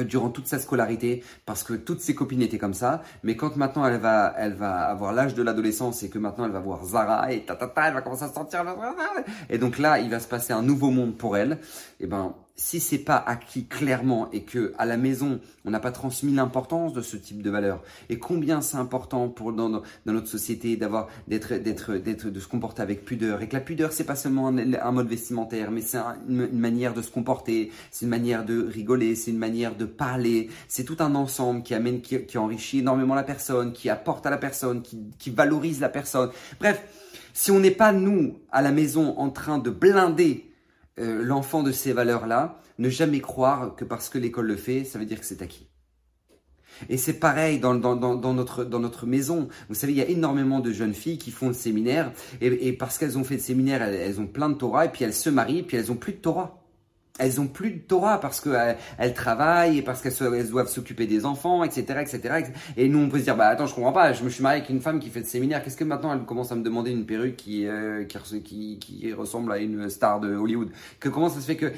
durant 0.00 0.30
toute 0.30 0.46
sa 0.46 0.58
scolarité 0.58 1.22
parce 1.46 1.62
que 1.62 1.74
toutes 1.74 2.00
ses 2.00 2.14
copines 2.14 2.42
étaient 2.42 2.58
comme 2.58 2.74
ça. 2.74 3.02
Mais 3.22 3.36
quand 3.36 3.56
maintenant 3.56 3.86
elle 3.86 4.00
va 4.00 4.34
elle 4.38 4.54
va 4.54 4.86
avoir 4.86 5.12
l'âge 5.12 5.34
de 5.34 5.42
l'adolescence 5.42 6.02
et 6.02 6.10
que 6.10 6.18
maintenant 6.18 6.46
elle 6.46 6.52
va 6.52 6.60
voir 6.60 6.84
Zara 6.84 7.32
et 7.32 7.44
ta, 7.44 7.56
ta, 7.56 7.66
ta 7.66 7.88
elle 7.88 7.94
va 7.94 8.02
commencer 8.02 8.24
à 8.24 8.28
se 8.28 8.34
sentir 8.34 8.64
et 9.50 9.58
donc 9.58 9.78
là 9.78 9.98
il 9.98 10.10
va 10.10 10.20
se 10.20 10.28
passer 10.28 10.52
un 10.52 10.62
nouveau 10.62 10.90
monde 10.90 11.16
pour 11.16 11.36
elle 11.36 11.58
et 12.00 12.06
ben 12.06 12.34
si 12.54 12.80
c'est 12.80 12.98
pas 12.98 13.16
acquis 13.16 13.66
clairement 13.66 14.30
et 14.30 14.42
que 14.42 14.74
à 14.78 14.84
la 14.84 14.96
maison 14.96 15.40
on 15.64 15.70
n'a 15.70 15.80
pas 15.80 15.90
transmis 15.90 16.34
l'importance 16.34 16.92
de 16.92 17.00
ce 17.00 17.16
type 17.16 17.42
de 17.42 17.48
valeur 17.48 17.82
et 18.10 18.18
combien 18.18 18.60
c'est 18.60 18.76
important 18.76 19.28
pour 19.28 19.52
dans, 19.52 19.70
dans, 19.70 19.82
notre 20.04 20.28
société 20.28 20.76
d'avoir 20.76 21.08
d'être 21.28 21.54
d'être 21.54 21.94
d'être 21.94 22.28
de 22.28 22.40
se 22.40 22.48
comporter 22.48 22.82
avec 22.82 23.04
pudeur 23.04 23.40
et 23.40 23.48
que 23.48 23.54
la 23.54 23.60
pudeur 23.60 23.92
c'est 23.92 24.04
pas 24.04 24.16
seulement 24.16 24.48
un, 24.48 24.92
mode 24.92 25.08
vestimentaire 25.08 25.70
mais 25.70 25.80
c'est 25.80 25.98
une, 26.28 26.48
manière 26.52 26.92
de 26.92 27.00
se 27.00 27.10
comporter 27.10 27.72
c'est 27.90 28.04
une 28.04 28.10
manière 28.10 28.44
de 28.44 28.62
rigoler 28.66 29.14
c'est 29.14 29.30
une 29.30 29.38
manière 29.38 29.74
de 29.76 29.84
parler. 29.84 30.50
C'est 30.68 30.84
tout 30.84 30.96
un 31.00 31.14
ensemble 31.14 31.62
qui 31.62 31.74
amène 31.74 32.00
qui, 32.00 32.38
enrichit 32.38 32.80
énormément 32.80 33.14
la 33.14 33.22
personne 33.22 33.72
qui 33.72 33.88
apporte 33.88 34.26
à 34.26 34.30
la 34.30 34.38
personne 34.38 34.82
qui 34.82 35.30
valorise 35.30 35.80
la 35.80 35.88
personne. 35.88 36.30
Bref 36.60 36.82
si 37.34 37.50
on 37.50 37.60
n'est 37.60 37.70
pas 37.70 37.92
nous 37.92 38.38
à 38.50 38.60
la 38.62 38.72
maison 38.72 39.18
en 39.18 39.30
train 39.30 39.58
de 39.58 39.70
blinder 39.70 40.51
euh, 40.98 41.22
l'enfant 41.22 41.62
de 41.62 41.72
ces 41.72 41.92
valeurs-là, 41.92 42.60
ne 42.78 42.88
jamais 42.88 43.20
croire 43.20 43.74
que 43.76 43.84
parce 43.84 44.08
que 44.08 44.18
l'école 44.18 44.46
le 44.46 44.56
fait, 44.56 44.84
ça 44.84 44.98
veut 44.98 45.04
dire 45.04 45.20
que 45.20 45.26
c'est 45.26 45.42
acquis. 45.42 45.68
Et 46.88 46.96
c'est 46.96 47.18
pareil 47.18 47.60
dans, 47.60 47.74
notre, 47.74 48.64
dans 48.64 48.80
notre 48.80 49.06
maison. 49.06 49.48
Vous 49.68 49.74
savez, 49.74 49.92
il 49.92 49.98
y 49.98 50.02
a 50.02 50.08
énormément 50.08 50.60
de 50.60 50.72
jeunes 50.72 50.94
filles 50.94 51.18
qui 51.18 51.30
font 51.30 51.48
le 51.48 51.54
séminaire 51.54 52.12
et, 52.40 52.72
parce 52.72 52.98
qu'elles 52.98 53.18
ont 53.18 53.24
fait 53.24 53.34
le 53.34 53.40
séminaire, 53.40 53.82
elles, 53.82 53.94
elles, 53.94 54.20
ont 54.20 54.26
plein 54.26 54.48
de 54.48 54.54
Torah 54.54 54.86
et 54.86 54.88
puis 54.88 55.04
elles 55.04 55.14
se 55.14 55.28
marient 55.28 55.58
et 55.58 55.62
puis 55.62 55.76
elles 55.76 55.92
ont 55.92 55.96
plus 55.96 56.14
de 56.14 56.18
Torah 56.18 56.61
elles 57.18 57.40
ont 57.40 57.46
plus 57.46 57.70
de 57.70 57.78
Torah 57.78 58.18
parce 58.20 58.40
qu'elles 58.40 58.76
elles 58.98 59.14
travaillent 59.14 59.78
et 59.78 59.82
parce 59.82 60.00
qu'elles 60.00 60.48
doivent 60.48 60.68
s'occuper 60.68 61.06
des 61.06 61.24
enfants, 61.24 61.62
etc., 61.62 62.00
etc. 62.00 62.44
Et 62.76 62.88
nous, 62.88 62.98
on 62.98 63.08
peut 63.08 63.18
se 63.18 63.24
dire, 63.24 63.36
bah 63.36 63.48
attends, 63.48 63.66
je 63.66 63.74
comprends 63.74 63.92
pas. 63.92 64.12
Je 64.12 64.24
me 64.24 64.30
suis 64.30 64.42
marié 64.42 64.60
avec 64.60 64.70
une 64.70 64.80
femme 64.80 64.98
qui 64.98 65.10
fait 65.10 65.20
le 65.20 65.26
séminaire. 65.26 65.62
Qu'est-ce 65.62 65.76
que 65.76 65.84
maintenant 65.84 66.12
elle 66.14 66.24
commence 66.24 66.52
à 66.52 66.56
me 66.56 66.62
demander 66.62 66.90
une 66.90 67.04
perruque 67.04 67.36
qui, 67.36 67.66
euh, 67.66 68.04
qui, 68.04 68.78
qui, 68.78 69.12
ressemble 69.12 69.52
à 69.52 69.58
une 69.58 69.90
star 69.90 70.20
de 70.20 70.34
Hollywood? 70.34 70.70
Que 71.00 71.08
comment 71.08 71.28
ça 71.28 71.40
se 71.40 71.46
fait 71.46 71.56
que 71.56 71.72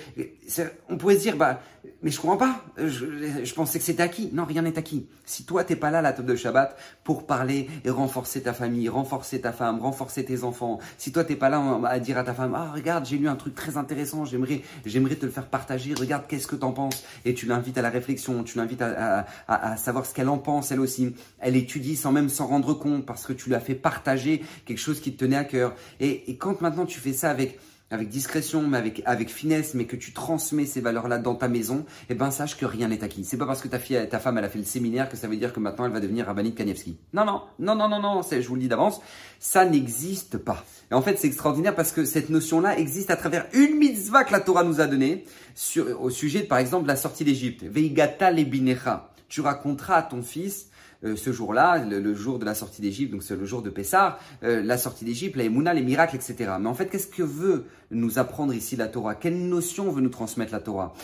on 0.88 0.96
pourrait 0.96 1.16
se 1.16 1.22
dire, 1.22 1.36
bah 1.36 1.60
mais 2.02 2.10
je 2.10 2.20
comprends 2.20 2.36
pas. 2.36 2.64
Je, 2.76 3.54
pensais 3.54 3.78
que 3.78 3.84
c'était 3.84 4.02
acquis. 4.02 4.30
Non, 4.32 4.44
rien 4.44 4.62
n'est 4.62 4.78
acquis. 4.78 5.06
Si 5.24 5.44
toi 5.44 5.64
t'es 5.64 5.76
pas 5.76 5.90
là 5.90 5.98
à 5.98 6.02
la 6.02 6.12
table 6.12 6.28
de 6.28 6.36
Shabbat 6.36 6.76
pour 7.02 7.26
parler 7.26 7.68
et 7.84 7.90
renforcer 7.90 8.42
ta 8.42 8.52
famille, 8.52 8.88
renforcer 8.88 9.40
ta 9.40 9.52
femme, 9.52 9.80
renforcer 9.80 10.24
tes 10.24 10.44
enfants. 10.44 10.78
Si 10.98 11.12
toi 11.12 11.24
t'es 11.24 11.36
pas 11.36 11.48
là 11.48 11.80
à 11.86 11.98
dire 11.98 12.18
à 12.18 12.24
ta 12.24 12.34
femme, 12.34 12.54
ah 12.54 12.72
regarde, 12.74 13.06
j'ai 13.06 13.16
lu 13.16 13.28
un 13.28 13.36
truc 13.36 13.54
très 13.54 13.76
intéressant. 13.76 14.24
J'aimerais, 14.24 14.62
j'aimerais 14.84 15.16
te 15.16 15.23
le 15.24 15.30
faire 15.30 15.46
partager. 15.46 15.94
Regarde, 15.94 16.24
qu'est-ce 16.28 16.46
que 16.46 16.56
t'en 16.56 16.72
penses 16.72 17.04
Et 17.24 17.34
tu 17.34 17.46
l'invites 17.46 17.78
à 17.78 17.82
la 17.82 17.90
réflexion. 17.90 18.44
Tu 18.44 18.58
l'invites 18.58 18.82
à, 18.82 19.26
à, 19.48 19.76
savoir 19.76 20.06
ce 20.06 20.14
qu'elle 20.14 20.28
en 20.28 20.38
pense 20.38 20.70
elle 20.70 20.80
aussi. 20.80 21.14
Elle 21.38 21.56
étudie 21.56 21.96
sans 21.96 22.12
même 22.12 22.28
s'en 22.28 22.46
rendre 22.46 22.74
compte 22.74 23.06
parce 23.06 23.26
que 23.26 23.32
tu 23.32 23.48
lui 23.48 23.56
as 23.56 23.60
fait 23.60 23.74
partager 23.74 24.42
quelque 24.66 24.78
chose 24.78 25.00
qui 25.00 25.12
te 25.12 25.20
tenait 25.24 25.36
à 25.36 25.44
cœur. 25.44 25.74
Et, 26.00 26.30
et 26.30 26.36
quand 26.36 26.60
maintenant 26.60 26.86
tu 26.86 27.00
fais 27.00 27.12
ça 27.12 27.30
avec 27.30 27.58
avec 27.94 28.08
discrétion, 28.08 28.62
mais 28.62 28.78
avec, 28.78 29.02
avec 29.06 29.30
finesse, 29.30 29.74
mais 29.74 29.86
que 29.86 29.96
tu 29.96 30.12
transmets 30.12 30.66
ces 30.66 30.80
valeurs-là 30.80 31.18
dans 31.18 31.34
ta 31.34 31.48
maison, 31.48 31.86
eh 32.10 32.14
ben 32.14 32.30
sache 32.30 32.56
que 32.56 32.66
rien 32.66 32.88
n'est 32.88 33.02
acquis. 33.02 33.24
C'est 33.24 33.36
pas 33.36 33.46
parce 33.46 33.62
que 33.62 33.68
ta 33.68 33.78
fille, 33.78 34.06
ta 34.10 34.18
femme, 34.18 34.38
elle 34.38 34.44
a 34.44 34.48
fait 34.48 34.58
le 34.58 34.64
séminaire 34.64 35.08
que 35.08 35.16
ça 35.16 35.28
veut 35.28 35.36
dire 35.36 35.52
que 35.52 35.60
maintenant 35.60 35.86
elle 35.86 35.92
va 35.92 36.00
devenir 36.00 36.26
rabbinite 36.26 36.56
Kanievski. 36.56 36.96
Non, 37.12 37.24
non, 37.24 37.42
non, 37.58 37.74
non, 37.74 37.88
non, 37.88 38.00
non, 38.00 38.20
je 38.22 38.46
vous 38.46 38.54
le 38.54 38.60
dis 38.60 38.68
d'avance, 38.68 39.00
ça 39.38 39.64
n'existe 39.64 40.38
pas. 40.38 40.64
Et 40.90 40.94
en 40.94 41.02
fait, 41.02 41.18
c'est 41.18 41.26
extraordinaire 41.26 41.74
parce 41.74 41.92
que 41.92 42.04
cette 42.04 42.30
notion-là 42.30 42.78
existe 42.78 43.10
à 43.10 43.16
travers 43.16 43.46
une 43.52 43.76
mitzvah 43.76 44.24
que 44.24 44.32
la 44.32 44.40
Torah 44.40 44.64
nous 44.64 44.80
a 44.80 44.86
donnée 44.86 45.24
sur, 45.54 46.02
au 46.02 46.10
sujet, 46.10 46.40
par 46.40 46.58
exemple, 46.58 46.84
de 46.84 46.88
la 46.88 46.96
sortie 46.96 47.24
d'Égypte. 47.24 47.64
Veigata 47.64 48.30
lebinecha. 48.30 49.10
Tu 49.28 49.40
raconteras 49.40 49.96
à 49.96 50.02
ton 50.02 50.22
fils 50.22 50.68
euh, 51.04 51.16
ce 51.16 51.32
jour-là, 51.32 51.78
le, 51.84 52.14
jour 52.14 52.38
de 52.38 52.44
la 52.44 52.54
sortie 52.54 52.82
d'Égypte, 52.82 53.12
donc 53.12 53.22
c'est 53.22 53.36
le 53.36 53.44
jour 53.44 53.62
de 53.62 53.70
Pessah, 53.70 54.18
euh, 54.42 54.62
la 54.62 54.78
sortie 54.78 55.04
d'Égypte, 55.04 55.36
la 55.36 55.44
Emouna, 55.44 55.74
les 55.74 55.82
miracles, 55.82 56.16
etc. 56.16 56.52
Mais 56.60 56.68
en 56.68 56.74
fait, 56.74 56.86
qu'est-ce 56.86 57.06
que 57.06 57.22
veut 57.22 57.66
nous 57.90 58.18
apprendre 58.18 58.54
ici 58.54 58.76
la 58.76 58.88
Torah? 58.88 59.14
Quelle 59.14 59.46
notion 59.48 59.90
veut 59.90 60.00
nous 60.00 60.08
transmettre 60.08 60.52
la 60.52 60.60
Torah? 60.60 60.94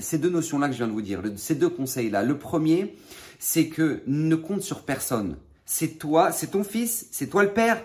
Ces 0.00 0.18
deux 0.18 0.30
notions-là 0.30 0.66
que 0.68 0.72
je 0.72 0.78
viens 0.78 0.88
de 0.88 0.92
vous 0.92 1.02
dire, 1.02 1.22
ces 1.36 1.54
deux 1.54 1.68
conseils-là. 1.68 2.22
Le 2.22 2.38
premier, 2.38 2.96
c'est 3.38 3.68
que 3.68 4.02
ne 4.06 4.34
compte 4.36 4.62
sur 4.62 4.82
personne. 4.82 5.36
C'est 5.66 5.98
toi, 5.98 6.32
c'est 6.32 6.48
ton 6.48 6.64
fils, 6.64 7.08
c'est 7.10 7.28
toi 7.28 7.42
le 7.42 7.52
père, 7.52 7.82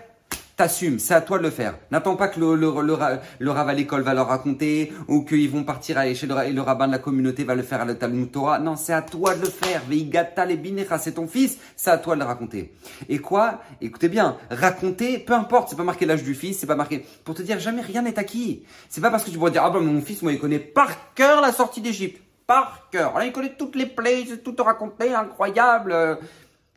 t'assumes, 0.60 0.98
c'est 0.98 1.14
à 1.14 1.22
toi 1.22 1.38
de 1.38 1.44
le 1.44 1.48
faire. 1.48 1.78
N'attends 1.90 2.16
pas 2.16 2.28
que 2.28 2.38
le, 2.38 2.54
le, 2.54 2.70
le, 3.38 3.50
à 3.50 3.72
l'école 3.72 4.02
va 4.02 4.12
leur 4.12 4.28
raconter 4.28 4.92
ou 5.08 5.24
qu'ils 5.24 5.48
vont 5.48 5.64
partir 5.64 5.96
aller 5.96 6.14
chez 6.14 6.26
le, 6.26 6.34
le, 6.52 6.60
rabbin 6.60 6.86
de 6.86 6.92
la 6.92 6.98
communauté 6.98 7.44
va 7.44 7.54
le 7.54 7.62
faire 7.62 7.80
à 7.80 7.86
la 7.86 7.94
Talmud 7.94 8.30
Torah. 8.30 8.58
Non, 8.58 8.76
c'est 8.76 8.92
à 8.92 9.00
toi 9.00 9.34
de 9.34 9.40
le 9.40 9.48
faire. 9.48 9.80
Veigata 9.88 10.44
les 10.44 10.60
c'est 10.98 11.12
ton 11.12 11.26
fils, 11.26 11.56
c'est 11.76 11.88
à 11.88 11.96
toi 11.96 12.14
de 12.14 12.20
le 12.20 12.26
raconter. 12.26 12.74
Et 13.08 13.20
quoi? 13.20 13.62
Écoutez 13.80 14.10
bien, 14.10 14.36
raconter, 14.50 15.18
peu 15.18 15.32
importe, 15.32 15.70
c'est 15.70 15.76
pas 15.76 15.82
marqué 15.82 16.04
l'âge 16.04 16.24
du 16.24 16.34
fils, 16.34 16.58
c'est 16.58 16.66
pas 16.66 16.76
marqué. 16.76 17.06
Pour 17.24 17.34
te 17.34 17.40
dire, 17.40 17.58
jamais 17.58 17.80
rien 17.80 18.02
n'est 18.02 18.18
acquis. 18.18 18.66
C'est 18.90 19.00
pas 19.00 19.10
parce 19.10 19.24
que 19.24 19.30
tu 19.30 19.38
pourrais 19.38 19.52
dire, 19.52 19.64
ah 19.64 19.70
ben 19.70 19.80
mon 19.80 20.02
fils, 20.02 20.20
moi 20.20 20.30
il 20.30 20.38
connaît 20.38 20.58
par 20.58 21.14
cœur 21.14 21.40
la 21.40 21.52
sortie 21.52 21.80
d'Égypte. 21.80 22.20
Par 22.46 22.90
cœur. 22.90 23.14
Il 23.24 23.32
connaît 23.32 23.54
toutes 23.56 23.76
les 23.76 23.86
plays, 23.86 24.26
tout 24.44 24.52
te 24.52 24.60
raconter, 24.60 25.14
incroyable 25.14 26.18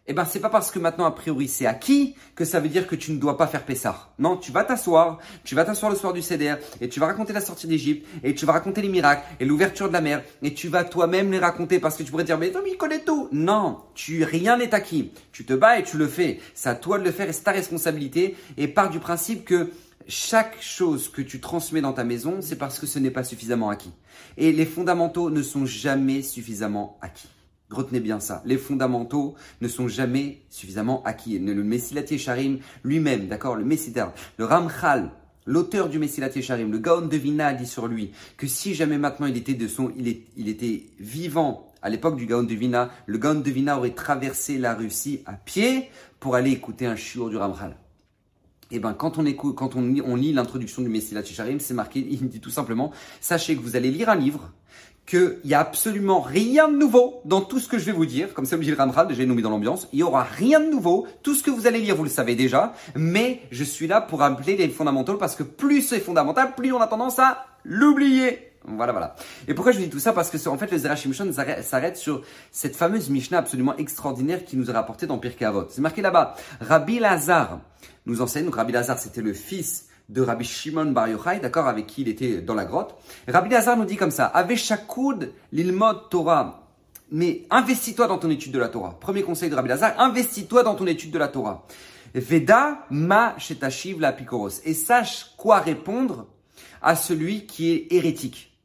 eh 0.05 0.13
ben 0.13 0.25
c'est 0.25 0.39
pas 0.41 0.50
parce 0.50 0.69
que 0.69 0.79
maintenant 0.79 1.05
a 1.05 1.12
priori 1.12 1.48
c'est 1.48 1.65
acquis 1.65 2.15
que 2.36 2.43
ça 2.43 2.60
veut 2.60 2.67
dire 2.67 2.88
que 2.88 2.95
tu 2.95 3.12
ne 3.13 3.17
dois 3.17 3.38
pas 3.38 3.48
faire 3.48 3.63
Pessah. 3.63 4.13
Non, 4.19 4.36
tu 4.36 4.51
vas 4.51 4.65
t'asseoir, 4.65 5.19
tu 5.45 5.55
vas 5.55 5.63
t'asseoir 5.63 5.91
le 5.91 5.98
soir 5.98 6.12
du 6.12 6.22
CDR 6.22 6.57
et 6.81 6.89
tu 6.89 7.00
vas 7.00 7.07
raconter 7.07 7.31
la 7.31 7.39
sortie 7.39 7.67
d'Égypte 7.67 8.05
et 8.22 8.36
tu 8.36 8.45
vas 8.45 8.53
raconter 8.53 8.81
les 8.81 8.89
miracles 8.89 9.24
et 9.39 9.45
l'ouverture 9.45 9.88
de 9.88 9.93
la 9.93 10.01
mer 10.01 10.22
et 10.41 10.53
tu 10.53 10.67
vas 10.67 10.83
toi-même 10.83 11.31
les 11.31 11.39
raconter 11.39 11.79
parce 11.79 11.95
que 11.95 12.03
tu 12.03 12.12
pourrais 12.12 12.25
dire 12.25 12.38
mais 12.38 12.51
Tom 12.51 12.63
il 12.67 12.75
connaît 12.75 13.03
tout. 13.03 13.29
Non, 13.31 13.79
tu 13.95 14.24
rien 14.25 14.57
n'est 14.57 14.74
acquis. 14.74 15.12
Tu 15.31 15.45
te 15.45 15.53
bats 15.53 15.79
et 15.79 15.83
tu 15.83 15.98
le 15.98 16.07
fais. 16.07 16.39
C'est 16.53 16.69
à 16.69 16.75
toi 16.75 17.00
de 17.00 17.05
le 17.05 17.12
faire 17.12 17.29
et 17.29 17.33
c'est 17.33 17.43
ta 17.43 17.51
responsabilité 17.51 18.36
et 18.57 18.67
part 18.67 18.89
du 18.89 19.00
principe 19.00 19.45
que 19.45 19.72
chaque 20.07 20.62
chose 20.62 21.10
que 21.10 21.22
tu 21.22 21.39
transmets 21.39 21.81
dans 21.81 21.93
ta 21.93 22.03
maison, 22.03 22.39
c'est 22.41 22.57
parce 22.57 22.77
que 22.77 22.86
ce 22.86 23.00
n'est 23.00 23.12
pas 23.12 23.24
suffisamment 23.24 23.69
acquis. 23.69 23.93
Et 24.36 24.51
les 24.51 24.65
fondamentaux 24.65 25.29
ne 25.29 25.41
sont 25.41 25.65
jamais 25.65 26.22
suffisamment 26.22 26.98
acquis. 27.01 27.29
Retenez 27.74 28.00
bien 28.00 28.20
ça. 28.20 28.42
Les 28.46 28.58
fondamentaux 28.58 29.36
ne 29.62 29.68
sont 29.68 29.88
jamais 29.88 30.42
suffisamment 30.50 31.03
acquis. 31.03 31.39
Le 31.39 31.63
Messilati 31.63 32.18
Sharim 32.18 32.60
lui-même, 32.84 33.27
d'accord, 33.27 33.56
le 33.56 33.65
Messidar, 33.65 34.13
le 34.38 34.46
Ramchal, 34.46 35.12
l'auteur 35.46 35.89
du 35.89 36.00
Messilati 36.00 36.42
Sharim, 36.42 36.72
le 36.72 36.80
Gaon 36.80 37.08
de 37.08 37.18
Vina 37.18 37.53
dit 37.53 37.68
sur 37.68 37.88
lui 37.88 38.12
que 38.38 38.48
si 38.48 38.74
jamais 38.75 38.98
maintenant 38.98 39.27
il 39.27 39.38
était 39.38 39.53
de 39.53 39.68
son, 39.68 39.92
il, 39.98 40.08
est, 40.08 40.24
était 40.38 40.86
vivant 41.00 41.68
à 41.82 41.89
l'époque 41.89 42.15
du 42.15 42.25
Gaon 42.25 42.44
de 42.44 42.53
Vina, 42.53 42.89
le 43.06 43.18
Gaon 43.18 43.42
de 43.42 43.51
Vina 43.51 43.77
aurait 43.77 43.92
traversé 43.92 44.58
la 44.58 44.74
Russie 44.74 45.22
à 45.25 45.34
pied 45.34 45.89
pour 46.20 46.36
aller 46.36 46.51
écouter 46.51 46.86
un 46.86 46.96
shiur 46.96 47.30
du 47.30 47.38
Ramchal. 47.38 47.75
Eh 48.72 48.80
ben, 48.80 48.94
quand 48.94 49.18
on 49.18 49.25
écoute, 49.25 49.56
quand 49.56 49.75
on, 49.75 50.15
lit 50.15 50.34
l'introduction 50.34 50.82
du 50.82 50.89
Messilati 50.89 51.34
Sharim, 51.34 51.60
c'est 51.60 51.74
marqué, 51.74 52.00
il 52.10 52.27
dit 52.27 52.39
tout 52.39 52.50
simplement, 52.50 52.92
sachez 53.22 53.56
que 53.56 53.62
vous 53.62 53.75
allez 53.75 53.92
lire 53.92 54.10
un 54.10 54.15
livre 54.15 54.51
qu'il 55.05 55.39
n'y 55.43 55.53
a 55.53 55.60
absolument 55.60 56.22
rien 56.22 56.69
de 56.69 56.77
nouveau 56.77 57.22
dans 57.25 57.41
tout 57.41 57.60
ce 57.60 57.67
que 57.67 57.77
je 57.77 57.86
vais 57.86 57.91
vous 57.91 58.05
dire. 58.05 58.33
Comme 58.33 58.45
ça 58.45 58.55
le 58.55 58.75
Ramral, 58.75 59.07
déjà 59.07 59.25
nous 59.25 59.36
met 59.36 59.41
dans 59.41 59.50
l'ambiance. 59.50 59.88
Il 59.91 60.00
y 60.00 60.03
aura 60.03 60.24
rien 60.24 60.60
de 60.60 60.69
nouveau. 60.69 61.07
Tout 61.24 61.36
ce 61.36 61.43
que 61.43 61.51
vous 61.51 61.67
allez 61.67 61.81
lire, 61.81 61.95
vous 61.95 62.03
le 62.03 62.10
savez 62.10 62.36
déjà. 62.36 62.74
Mais 62.95 63.41
je 63.51 63.63
suis 63.63 63.88
là 63.88 64.01
pour 64.01 64.19
rappeler 64.19 64.55
les 64.55 64.69
fondamentaux 64.69 65.15
parce 65.15 65.36
que 65.36 65.43
plus 65.43 65.81
c'est 65.81 66.00
fondamental, 66.00 66.55
plus 66.55 66.72
on 66.72 66.79
a 66.79 66.88
tendance 66.88 67.19
à 67.19 67.45
l'oublier. 67.63 68.50
Voilà, 68.65 68.93
voilà. 68.93 69.15
Et 69.50 69.53
pourquoi 69.53 69.74
je 69.74 69.79
vous 69.79 69.83
dis 69.83 69.89
tout 69.89 70.00
ça? 70.00 70.13
Parce 70.13 70.29
que 70.29 70.48
en 70.48 70.57
fait, 70.57 70.72
le 70.72 70.77
Zerachim 70.77 71.12
s'arrête 71.13 71.98
sur 71.98 72.22
cette 72.50 72.77
fameuse 72.77 73.10
Mishnah 73.10 73.39
absolument 73.39 73.75
extraordinaire 73.75 74.45
qui 74.45 74.55
nous 74.55 74.69
est 74.69 74.74
rapportée 74.74 75.05
dans 75.05 75.17
Pirkei 75.17 75.43
Avot. 75.43 75.65
C'est 75.69 75.81
marqué 75.81 76.01
là-bas. 76.01 76.36
Rabbi 76.62 77.00
Lazar 77.00 77.60
nous 78.05 78.22
enseigne. 78.22 78.45
Donc 78.45 78.55
Rabbi 78.55 78.72
Lazar, 78.72 78.98
c'était 78.98 79.22
le 79.22 79.33
fils 79.33 79.88
de 80.13 80.22
Rabbi 80.22 80.46
Shimon 80.46 80.91
Bar 80.91 81.08
Yochai, 81.08 81.39
d'accord, 81.39 81.67
avec 81.67 81.88
qui 81.88 82.03
il 82.03 82.08
était 82.08 82.39
dans 82.39 82.53
la 82.53 82.65
grotte. 82.65 82.96
Rabbi 83.27 83.50
Lazar 83.50 83.75
nous 83.75 83.86
dit 83.86 83.98
comme 83.98 84.12
ça, 84.12 84.27
Ave 84.27 84.55
Shakoud 84.55 85.34
l'ilmod 85.51 86.10
Torah. 86.10 86.70
Mais 87.12 87.46
investis-toi 87.50 88.08
dans 88.08 88.20
ton 88.20 88.29
étude 88.29 88.51
de 88.51 88.60
la 88.60 88.70
Torah. 88.70 88.98
Premier 89.00 89.24
conseil 89.24 89.50
de 89.50 89.55
Rabbi 89.55 89.70
Lazar, 89.70 90.00
investis-toi 90.00 90.63
dans 90.63 90.75
ton 90.75 90.86
étude 90.86 91.12
de 91.12 91.17
la 91.17 91.27
Torah. 91.27 91.65
Veda 92.13 92.86
ma 92.91 93.36
shetashiv 93.39 94.00
la 94.00 94.13
pikoros. 94.13 94.62
Et 94.65 94.75
sache 94.75 95.34
quoi 95.36 95.60
répondre 95.60 96.27
à 96.84 96.96
celui 96.96 97.48
qui 97.48 97.72
est 97.72 97.88
hérétique. 97.91 98.55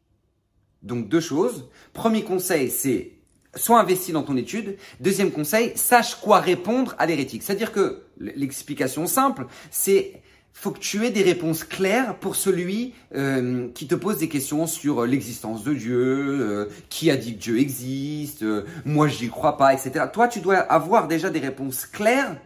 Donc 0.82 1.08
deux 1.08 1.20
choses. 1.20 1.70
Premier 1.94 2.24
conseil, 2.24 2.70
c'est 2.70 3.12
sois 3.54 3.80
investi 3.80 4.12
dans 4.12 4.22
ton 4.22 4.36
étude. 4.36 4.76
Deuxième 5.00 5.32
conseil, 5.32 5.72
sache 5.76 6.14
quoi 6.16 6.40
répondre 6.40 6.94
à 6.98 7.06
l'hérétique. 7.06 7.42
C'est-à-dire 7.42 7.72
que 7.72 8.02
l'explication 8.18 9.06
simple, 9.06 9.46
c'est 9.70 10.22
faut 10.52 10.72
que 10.72 10.80
tu 10.80 11.06
aies 11.06 11.10
des 11.10 11.22
réponses 11.22 11.62
claires 11.62 12.18
pour 12.18 12.34
celui 12.34 12.92
euh, 13.14 13.68
qui 13.74 13.86
te 13.86 13.94
pose 13.94 14.18
des 14.18 14.28
questions 14.28 14.66
sur 14.66 15.06
l'existence 15.06 15.62
de 15.62 15.72
Dieu, 15.72 15.96
euh, 15.96 16.68
qui 16.88 17.10
a 17.12 17.16
dit 17.16 17.36
que 17.36 17.40
Dieu 17.40 17.60
existe, 17.60 18.42
euh, 18.42 18.64
moi 18.84 19.06
j'y 19.06 19.28
crois 19.28 19.56
pas, 19.56 19.72
etc. 19.72 20.06
Toi, 20.12 20.26
tu 20.26 20.40
dois 20.40 20.56
avoir 20.56 21.06
déjà 21.06 21.30
des 21.30 21.38
réponses 21.38 21.86
claires 21.86 22.36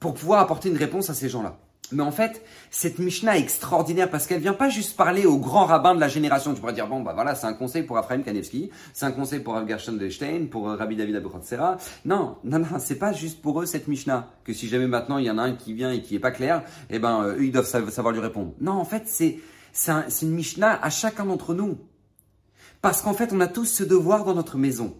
pour 0.00 0.14
pouvoir 0.14 0.40
apporter 0.40 0.68
une 0.68 0.76
réponse 0.76 1.08
à 1.08 1.14
ces 1.14 1.28
gens-là. 1.28 1.56
Mais 1.92 2.02
en 2.02 2.10
fait, 2.10 2.42
cette 2.70 2.98
Mishnah 2.98 3.38
est 3.38 3.40
extraordinaire 3.40 4.10
parce 4.10 4.26
qu'elle 4.26 4.40
vient 4.40 4.52
pas 4.52 4.68
juste 4.68 4.96
parler 4.96 5.24
aux 5.24 5.38
grands 5.38 5.64
rabbins 5.64 5.94
de 5.94 6.00
la 6.00 6.08
génération. 6.08 6.52
Tu 6.52 6.60
pourrais 6.60 6.74
dire, 6.74 6.86
bon, 6.86 7.00
bah 7.00 7.12
voilà, 7.14 7.34
c'est 7.34 7.46
un 7.46 7.54
conseil 7.54 7.82
pour 7.82 7.98
Ephraim 7.98 8.22
Kanevski, 8.22 8.70
c'est 8.92 9.06
un 9.06 9.12
conseil 9.12 9.40
pour 9.40 9.54
Rav 9.54 9.66
de 9.66 10.10
Stein, 10.10 10.46
pour 10.50 10.68
euh, 10.68 10.76
Rabbi 10.76 10.96
David 10.96 11.16
Abukhazera. 11.16 11.78
Non, 12.04 12.36
non, 12.44 12.58
non, 12.58 12.78
c'est 12.78 12.98
pas 12.98 13.12
juste 13.12 13.40
pour 13.40 13.62
eux 13.62 13.66
cette 13.66 13.88
Mishnah. 13.88 14.28
Que 14.44 14.52
si 14.52 14.68
jamais 14.68 14.86
maintenant 14.86 15.18
il 15.18 15.26
y 15.26 15.30
en 15.30 15.38
a 15.38 15.42
un 15.42 15.54
qui 15.54 15.72
vient 15.72 15.92
et 15.92 16.02
qui 16.02 16.14
est 16.14 16.20
pas 16.20 16.30
clair, 16.30 16.62
eh 16.90 16.98
ben, 16.98 17.24
eux, 17.24 17.44
ils 17.44 17.52
doivent 17.52 17.66
savoir 17.66 18.12
lui 18.12 18.20
répondre. 18.20 18.52
Non, 18.60 18.72
en 18.72 18.84
fait, 18.84 19.04
c'est, 19.06 19.38
c'est 19.72 19.92
une 20.22 20.32
Mishnah 20.32 20.78
à 20.82 20.90
chacun 20.90 21.24
d'entre 21.24 21.54
nous. 21.54 21.78
Parce 22.82 23.02
qu'en 23.02 23.14
fait, 23.14 23.32
on 23.32 23.40
a 23.40 23.48
tous 23.48 23.66
ce 23.66 23.82
devoir 23.82 24.24
dans 24.24 24.34
notre 24.34 24.56
maison. 24.56 24.94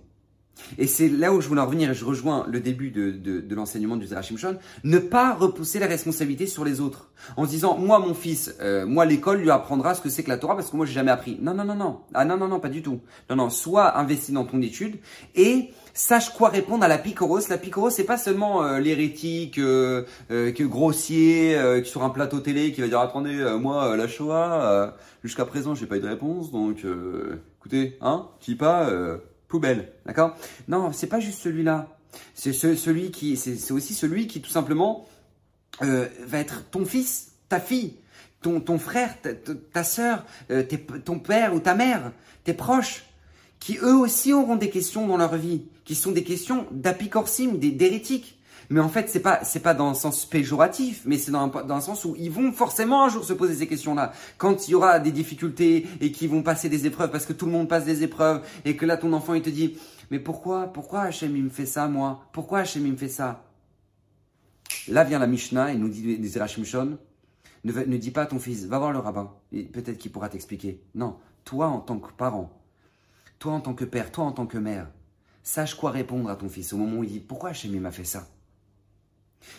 Et 0.78 0.86
c'est 0.86 1.08
là 1.08 1.32
où 1.32 1.40
je 1.40 1.48
voulais 1.48 1.60
en 1.60 1.66
revenir, 1.66 1.90
et 1.90 1.94
je 1.94 2.04
rejoins 2.04 2.46
le 2.48 2.60
début 2.60 2.90
de, 2.90 3.10
de, 3.10 3.54
l'enseignement 3.54 3.96
du 3.96 4.06
Zerachim 4.06 4.36
Shon, 4.36 4.56
ne 4.84 4.98
pas 4.98 5.34
repousser 5.34 5.78
la 5.78 5.86
responsabilité 5.86 6.46
sur 6.46 6.64
les 6.64 6.80
autres. 6.80 7.10
En 7.36 7.44
se 7.44 7.50
disant, 7.50 7.76
moi 7.78 7.98
mon 7.98 8.14
fils, 8.14 8.54
euh, 8.60 8.86
moi 8.86 9.04
l'école 9.04 9.40
lui 9.40 9.50
apprendra 9.50 9.94
ce 9.94 10.00
que 10.00 10.08
c'est 10.08 10.22
que 10.22 10.28
la 10.28 10.38
Torah 10.38 10.54
parce 10.54 10.70
que 10.70 10.76
moi 10.76 10.86
j'ai 10.86 10.92
jamais 10.92 11.10
appris. 11.10 11.38
Non, 11.40 11.54
non, 11.54 11.64
non, 11.64 11.74
non. 11.74 12.00
Ah 12.14 12.24
non, 12.24 12.36
non, 12.36 12.48
non, 12.48 12.60
pas 12.60 12.68
du 12.68 12.82
tout. 12.82 13.00
Non, 13.28 13.36
non, 13.36 13.50
sois 13.50 13.98
investi 13.98 14.32
dans 14.32 14.44
ton 14.44 14.62
étude 14.62 14.98
et 15.34 15.70
sache 15.98 16.32
quoi 16.32 16.48
répondre 16.48 16.84
à 16.84 16.88
la 16.88 16.96
picoros. 16.96 17.40
La 17.50 17.58
picoros, 17.58 17.90
c'est 17.90 18.04
pas 18.04 18.16
seulement 18.16 18.62
euh, 18.62 18.78
l'hérétique, 18.78 19.58
euh, 19.58 20.04
euh, 20.30 20.52
qui 20.52 20.62
grossier, 20.64 21.58
qui 21.82 21.90
sur 21.90 22.04
un 22.04 22.10
plateau 22.10 22.38
télé, 22.40 22.72
qui 22.72 22.80
va 22.80 22.88
dire, 22.88 23.00
attendez, 23.00 23.56
moi 23.60 23.96
la 23.96 24.06
Shoah, 24.06 24.94
jusqu'à 25.24 25.44
présent 25.44 25.74
j'ai 25.74 25.86
pas 25.86 25.96
eu 25.96 26.00
de 26.00 26.08
réponse, 26.08 26.52
donc 26.52 26.84
écoutez, 27.58 27.96
hein, 28.00 28.28
dis 28.40 28.54
pas 28.54 28.90
poubelle, 29.48 29.92
d'accord? 30.06 30.36
Non, 30.68 30.92
c'est 30.92 31.06
pas 31.06 31.20
juste 31.20 31.40
celui-là. 31.40 31.96
C'est 32.34 32.52
celui 32.52 33.10
qui, 33.10 33.36
c'est 33.36 33.72
aussi 33.72 33.94
celui 33.94 34.26
qui 34.26 34.40
tout 34.40 34.50
simplement 34.50 35.06
euh, 35.82 36.06
va 36.26 36.38
être 36.38 36.64
ton 36.70 36.84
fils, 36.84 37.32
ta 37.48 37.60
fille, 37.60 37.96
ton, 38.40 38.78
frère, 38.78 39.20
ta, 39.20 39.30
ta 39.34 39.84
soeur, 39.84 40.24
euh, 40.50 40.62
ton 41.04 41.18
père 41.18 41.54
ou 41.54 41.60
ta 41.60 41.74
mère, 41.74 42.12
tes 42.44 42.54
proches, 42.54 43.04
qui 43.58 43.78
eux 43.78 43.96
aussi 43.96 44.32
auront 44.32 44.56
des 44.56 44.70
questions 44.70 45.06
dans 45.06 45.16
leur 45.16 45.36
vie, 45.36 45.62
qui 45.84 45.94
sont 45.94 46.12
des 46.12 46.24
questions 46.24 46.66
d'apicorsim, 46.70 47.58
d'hérétiques. 47.58 48.37
Mais 48.70 48.80
en 48.80 48.88
fait, 48.88 49.08
c'est 49.08 49.20
pas 49.20 49.42
c'est 49.44 49.60
pas 49.60 49.72
dans 49.72 49.88
un 49.88 49.94
sens 49.94 50.26
péjoratif, 50.26 51.02
mais 51.06 51.16
c'est 51.16 51.30
dans 51.30 51.44
un, 51.44 51.48
dans 51.48 51.74
un 51.74 51.80
sens 51.80 52.04
où 52.04 52.14
ils 52.18 52.30
vont 52.30 52.52
forcément 52.52 53.04
un 53.04 53.08
jour 53.08 53.24
se 53.24 53.32
poser 53.32 53.54
ces 53.54 53.66
questions-là. 53.66 54.12
Quand 54.36 54.68
il 54.68 54.72
y 54.72 54.74
aura 54.74 54.98
des 55.00 55.12
difficultés 55.12 55.86
et 56.00 56.12
qu'ils 56.12 56.28
vont 56.28 56.42
passer 56.42 56.68
des 56.68 56.86
épreuves, 56.86 57.10
parce 57.10 57.24
que 57.24 57.32
tout 57.32 57.46
le 57.46 57.52
monde 57.52 57.68
passe 57.68 57.86
des 57.86 58.02
épreuves, 58.02 58.46
et 58.66 58.76
que 58.76 58.84
là 58.84 58.98
ton 58.98 59.12
enfant 59.14 59.32
il 59.32 59.42
te 59.42 59.48
dit, 59.48 59.78
mais 60.10 60.18
pourquoi 60.18 60.66
pourquoi 60.66 61.02
Hachem 61.02 61.34
il 61.34 61.44
me 61.44 61.50
fait 61.50 61.66
ça 61.66 61.88
moi? 61.88 62.26
Pourquoi 62.32 62.60
Hachem 62.60 62.84
il 62.84 62.92
me 62.92 62.98
fait 62.98 63.08
ça? 63.08 63.44
Là 64.86 65.02
vient 65.04 65.18
la 65.18 65.26
Mishnah 65.26 65.72
et 65.72 65.76
nous 65.76 65.88
dit 65.88 66.18
des 66.18 66.64
Shon, 66.64 66.98
ne, 67.64 67.72
ne 67.72 67.96
dis 67.96 68.10
pas 68.10 68.22
à 68.22 68.26
ton 68.26 68.38
fils, 68.38 68.66
va 68.66 68.78
voir 68.78 68.92
le 68.92 68.98
rabbin, 68.98 69.32
peut-être 69.50 69.96
qu'il 69.96 70.12
pourra 70.12 70.28
t'expliquer. 70.28 70.82
Non, 70.94 71.16
toi 71.44 71.68
en 71.68 71.80
tant 71.80 71.98
que 71.98 72.12
parent, 72.12 72.50
toi 73.38 73.52
en 73.54 73.60
tant 73.60 73.72
que 73.72 73.86
père, 73.86 74.12
toi 74.12 74.24
en 74.24 74.32
tant 74.32 74.46
que 74.46 74.58
mère, 74.58 74.90
sache 75.42 75.74
quoi 75.74 75.90
répondre 75.90 76.28
à 76.28 76.36
ton 76.36 76.50
fils 76.50 76.74
au 76.74 76.76
moment 76.76 76.98
où 76.98 77.04
il 77.04 77.10
dit 77.10 77.20
pourquoi 77.20 77.50
Hachem 77.50 77.78
m'a 77.80 77.90
fait 77.90 78.04
ça? 78.04 78.26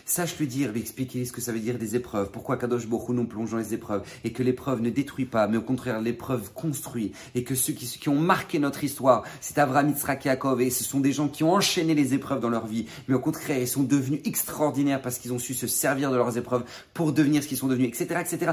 Sache 0.04 0.38
lui 0.38 0.46
dire, 0.46 0.72
lui 0.72 0.80
expliquer 0.80 1.24
ce 1.24 1.32
que 1.32 1.40
ça 1.40 1.52
veut 1.52 1.58
dire 1.58 1.78
des 1.78 1.96
épreuves, 1.96 2.30
pourquoi 2.30 2.56
Kadosh 2.56 2.86
Bokhu 2.86 3.12
nous 3.12 3.26
plonge 3.26 3.50
dans 3.50 3.58
les 3.58 3.74
épreuves, 3.74 4.02
et 4.24 4.32
que 4.32 4.42
l'épreuve 4.42 4.80
ne 4.80 4.90
détruit 4.90 5.24
pas, 5.24 5.46
mais 5.46 5.56
au 5.56 5.62
contraire 5.62 6.00
l'épreuve 6.00 6.52
construit, 6.52 7.12
et 7.34 7.44
que 7.44 7.54
ceux 7.54 7.72
qui, 7.72 8.08
ont 8.08 8.18
marqué 8.18 8.58
notre 8.58 8.82
histoire, 8.84 9.24
c'est 9.40 9.58
Abraham, 9.58 9.90
Yitzhak 9.90 10.26
et 10.60 10.70
ce 10.70 10.84
sont 10.84 11.00
des 11.00 11.12
gens 11.12 11.28
qui 11.28 11.44
ont 11.44 11.52
enchaîné 11.52 11.94
les 11.94 12.14
épreuves 12.14 12.40
dans 12.40 12.48
leur 12.48 12.66
vie, 12.66 12.86
mais 13.08 13.14
au 13.14 13.20
contraire 13.20 13.58
ils 13.58 13.68
sont 13.68 13.82
devenus 13.82 14.20
extraordinaires 14.24 15.02
parce 15.02 15.18
qu'ils 15.18 15.32
ont 15.32 15.38
su 15.38 15.54
se 15.54 15.66
servir 15.66 16.10
de 16.10 16.16
leurs 16.16 16.36
épreuves 16.36 16.64
pour 16.94 17.12
devenir 17.12 17.42
ce 17.42 17.48
qu'ils 17.48 17.58
sont 17.58 17.68
devenus, 17.68 17.88
etc., 17.88 18.20
etc. 18.20 18.52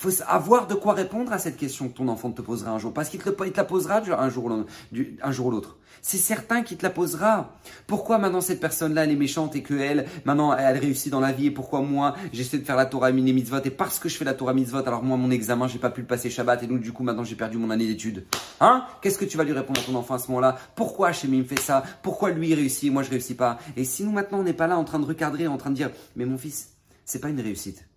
faut 0.00 0.22
avoir 0.26 0.66
de 0.66 0.74
quoi 0.74 0.94
répondre 0.94 1.30
à 1.30 1.38
cette 1.38 1.58
question 1.58 1.90
que 1.90 1.94
ton 1.94 2.08
enfant 2.08 2.30
te 2.30 2.40
posera 2.40 2.70
un 2.70 2.78
jour, 2.78 2.94
parce 2.94 3.10
qu'il 3.10 3.20
te, 3.20 3.28
la 3.28 3.64
posera 3.64 4.00
un 4.18 4.30
jour, 4.30 4.46
ou 4.46 5.50
l'autre. 5.50 5.76
C'est 6.00 6.16
certain 6.16 6.62
qu'il 6.62 6.78
te 6.78 6.82
la 6.82 6.88
posera. 6.88 7.58
Pourquoi 7.86 8.16
maintenant 8.16 8.40
cette 8.40 8.60
personne-là, 8.60 9.04
elle 9.04 9.10
est 9.10 9.16
méchante 9.16 9.56
et 9.56 9.62
que 9.62 9.74
elle, 9.74 10.06
maintenant, 10.24 10.56
elle 10.56 10.78
réussit 10.78 11.12
dans 11.12 11.20
la 11.20 11.32
vie 11.32 11.48
et 11.48 11.50
pourquoi 11.50 11.82
moi, 11.82 12.14
j'essaie 12.32 12.56
de 12.56 12.64
faire 12.64 12.76
la 12.76 12.86
Torah 12.86 13.12
Miné 13.12 13.34
Mitzvot 13.34 13.60
et 13.62 13.70
parce 13.70 13.98
que 13.98 14.08
je 14.08 14.16
fais 14.16 14.24
la 14.24 14.32
Torah 14.32 14.54
Mitzvot, 14.54 14.78
alors 14.78 15.02
moi, 15.02 15.18
mon 15.18 15.30
examen, 15.30 15.68
j'ai 15.68 15.78
pas 15.78 15.90
pu 15.90 16.00
le 16.00 16.06
passer 16.06 16.30
Shabbat 16.30 16.62
et 16.62 16.66
donc 16.66 16.80
du 16.80 16.92
coup, 16.92 17.02
maintenant, 17.02 17.24
j'ai 17.24 17.36
perdu 17.36 17.58
mon 17.58 17.68
année 17.68 17.86
d'études. 17.86 18.24
Hein? 18.60 18.86
Qu'est-ce 19.02 19.18
que 19.18 19.26
tu 19.26 19.36
vas 19.36 19.44
lui 19.44 19.52
répondre 19.52 19.80
à 19.80 19.84
ton 19.84 19.94
enfant 19.96 20.14
à 20.14 20.18
ce 20.18 20.28
moment-là? 20.28 20.56
Pourquoi 20.76 21.08
Hachem 21.08 21.44
fait 21.44 21.60
ça? 21.60 21.82
Pourquoi 22.02 22.30
lui 22.30 22.54
réussit 22.54 22.84
et 22.84 22.90
moi 22.90 23.02
je 23.02 23.10
réussis 23.10 23.34
pas? 23.34 23.58
Et 23.76 23.84
si 23.84 24.02
nous 24.02 24.12
maintenant, 24.12 24.38
on 24.38 24.44
n'est 24.44 24.54
pas 24.54 24.66
là 24.66 24.78
en 24.78 24.84
train 24.84 24.98
de 24.98 25.04
regarder, 25.04 25.46
en 25.46 25.58
train 25.58 25.68
de 25.68 25.76
dire, 25.76 25.90
mais 26.16 26.24
mon 26.24 26.38
fils, 26.38 26.70
c'est 27.04 27.20
pas 27.20 27.28
une 27.28 27.40
réussite. 27.40 27.89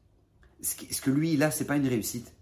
Ce 0.64 1.02
que 1.02 1.12
lui, 1.12 1.34
il 1.34 1.44
a, 1.44 1.52
c'est 1.52 1.66
pas 1.66 1.76
une 1.76 1.88
réussite. 1.88 2.34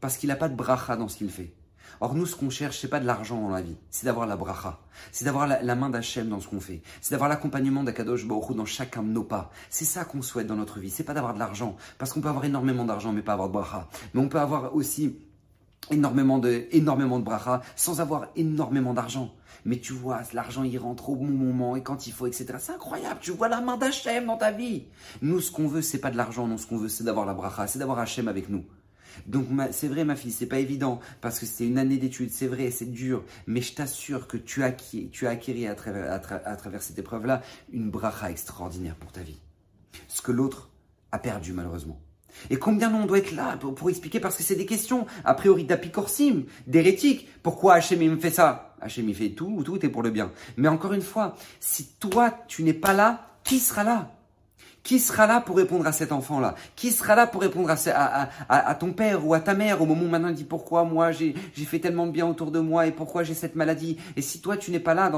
Parce 0.00 0.16
qu'il 0.16 0.28
n'a 0.28 0.36
pas 0.36 0.48
de 0.48 0.56
bracha 0.56 0.96
dans 0.96 1.08
ce 1.08 1.16
qu'il 1.16 1.30
fait. 1.30 1.52
Or, 2.00 2.14
nous, 2.14 2.26
ce 2.26 2.36
qu'on 2.36 2.50
cherche, 2.50 2.78
c'est 2.80 2.88
pas 2.88 3.00
de 3.00 3.06
l'argent 3.06 3.40
dans 3.40 3.48
la 3.48 3.62
vie, 3.62 3.76
c'est 3.90 4.04
d'avoir 4.04 4.26
la 4.26 4.36
bracha, 4.36 4.78
c'est 5.12 5.24
d'avoir 5.24 5.46
la, 5.46 5.74
main 5.74 5.88
d'Hachem 5.88 6.28
dans 6.28 6.40
ce 6.40 6.48
qu'on 6.48 6.60
fait, 6.60 6.82
c'est 7.00 7.12
d'avoir 7.12 7.30
l'accompagnement 7.30 7.82
d'Akadosh 7.82 8.26
Baruch 8.26 8.54
dans 8.54 8.66
chacun 8.66 9.02
de 9.02 9.08
nos 9.08 9.22
pas. 9.22 9.50
C'est 9.70 9.86
ça 9.86 10.04
qu'on 10.04 10.20
souhaite 10.20 10.46
dans 10.46 10.56
notre 10.56 10.78
vie, 10.78 10.90
c'est 10.90 11.04
pas 11.04 11.14
d'avoir 11.14 11.32
de 11.32 11.38
l'argent, 11.38 11.76
parce 11.96 12.12
qu'on 12.12 12.20
peut 12.20 12.28
avoir 12.28 12.44
énormément 12.44 12.84
d'argent 12.84 13.12
mais 13.12 13.22
pas 13.22 13.32
avoir 13.32 13.48
de 13.48 13.54
bracha. 13.54 13.88
Mais 14.12 14.20
on 14.20 14.28
peut 14.28 14.40
avoir 14.40 14.74
aussi 14.74 15.16
énormément 15.90 16.38
de, 16.38 16.66
énormément 16.72 17.18
de 17.18 17.24
bracha 17.24 17.62
sans 17.76 18.00
avoir 18.00 18.28
énormément 18.36 18.94
d'argent. 18.94 19.34
Mais 19.64 19.78
tu 19.78 19.92
vois, 19.92 20.20
l'argent 20.32 20.62
il 20.62 20.78
rentre 20.78 21.10
au 21.10 21.16
bon 21.16 21.26
moment 21.26 21.74
et 21.74 21.82
quand 21.82 22.06
il 22.06 22.12
faut, 22.12 22.26
etc. 22.26 22.46
C'est 22.58 22.72
incroyable. 22.72 23.18
Tu 23.20 23.32
vois 23.32 23.48
la 23.48 23.60
main 23.60 23.76
d'Hachem 23.76 24.26
dans 24.26 24.36
ta 24.36 24.52
vie. 24.52 24.84
Nous, 25.22 25.40
ce 25.40 25.50
qu'on 25.50 25.66
veut, 25.66 25.82
c'est 25.82 25.98
pas 25.98 26.10
de 26.10 26.16
l'argent. 26.16 26.46
Non, 26.46 26.56
ce 26.56 26.66
qu'on 26.66 26.76
veut, 26.76 26.88
c'est 26.88 27.04
d'avoir 27.04 27.26
la 27.26 27.34
bracha, 27.34 27.66
c'est 27.66 27.78
d'avoir 27.78 27.98
Hachem 27.98 28.28
avec 28.28 28.48
nous. 28.48 28.64
Donc 29.26 29.46
c'est 29.72 29.88
vrai 29.88 30.04
ma 30.04 30.16
fille, 30.16 30.30
c'est 30.30 30.46
pas 30.46 30.58
évident 30.58 31.00
parce 31.20 31.38
que 31.38 31.46
c'est 31.46 31.66
une 31.66 31.78
année 31.78 31.96
d'études, 31.96 32.30
c'est 32.30 32.46
vrai, 32.46 32.70
c'est 32.70 32.90
dur, 32.90 33.24
mais 33.46 33.62
je 33.62 33.74
t'assure 33.74 34.26
que 34.26 34.36
tu 34.36 34.62
as, 34.62 34.72
tu 34.72 35.26
as 35.26 35.30
acquis 35.30 35.66
à 35.66 35.74
travers, 35.74 36.12
à, 36.12 36.56
travers 36.56 36.82
cette 36.82 36.98
épreuve-là 36.98 37.42
une 37.72 37.90
bracha 37.90 38.30
extraordinaire 38.30 38.96
pour 38.96 39.12
ta 39.12 39.22
vie. 39.22 39.40
Ce 40.08 40.20
que 40.20 40.32
l'autre 40.32 40.70
a 41.12 41.18
perdu 41.18 41.52
malheureusement. 41.52 42.00
Et 42.50 42.56
combien 42.56 42.92
on 42.94 43.06
doit 43.06 43.18
être 43.18 43.32
là 43.32 43.56
pour, 43.56 43.90
expliquer 43.90 44.20
Parce 44.20 44.36
que 44.36 44.42
c'est 44.42 44.56
des 44.56 44.66
questions, 44.66 45.06
a 45.24 45.34
priori 45.34 45.64
d'apicorsim, 45.64 46.44
d'hérétique. 46.66 47.28
Pourquoi 47.42 47.74
Hachem 47.74 48.00
me 48.00 48.16
fait 48.16 48.30
ça? 48.30 48.74
Hachem 48.80 49.12
fait 49.14 49.30
tout, 49.30 49.62
tout 49.64 49.84
est 49.84 49.88
pour 49.88 50.02
le 50.02 50.10
bien. 50.10 50.30
Mais 50.56 50.68
encore 50.68 50.92
une 50.92 51.02
fois, 51.02 51.34
si 51.60 51.86
toi 51.98 52.32
tu 52.48 52.62
n'es 52.62 52.74
pas 52.74 52.92
là, 52.92 53.26
qui 53.44 53.58
sera 53.58 53.84
là? 53.84 54.15
Qui 54.86 55.00
sera 55.00 55.26
là 55.26 55.40
pour 55.40 55.56
répondre 55.56 55.84
à 55.84 55.90
cet 55.90 56.12
enfant-là? 56.12 56.54
Qui 56.76 56.92
sera 56.92 57.16
là 57.16 57.26
pour 57.26 57.40
répondre 57.40 57.68
à, 57.68 58.74
ton 58.76 58.92
père 58.92 59.26
ou 59.26 59.34
à 59.34 59.40
ta 59.40 59.52
mère 59.52 59.82
au 59.82 59.84
moment 59.84 60.02
où 60.04 60.08
maintenant 60.08 60.28
il 60.28 60.36
dit 60.36 60.44
pourquoi 60.44 60.84
moi 60.84 61.10
j'ai 61.10 61.34
fait 61.56 61.80
tellement 61.80 62.06
de 62.06 62.12
bien 62.12 62.24
autour 62.24 62.52
de 62.52 62.60
moi 62.60 62.86
et 62.86 62.92
pourquoi 62.92 63.24
j'ai 63.24 63.34
cette 63.34 63.56
maladie? 63.56 63.96
Et 64.14 64.22
si 64.22 64.40
toi 64.40 64.56
tu 64.56 64.70
n'es 64.70 64.78
pas 64.78 64.94
là 64.94 65.10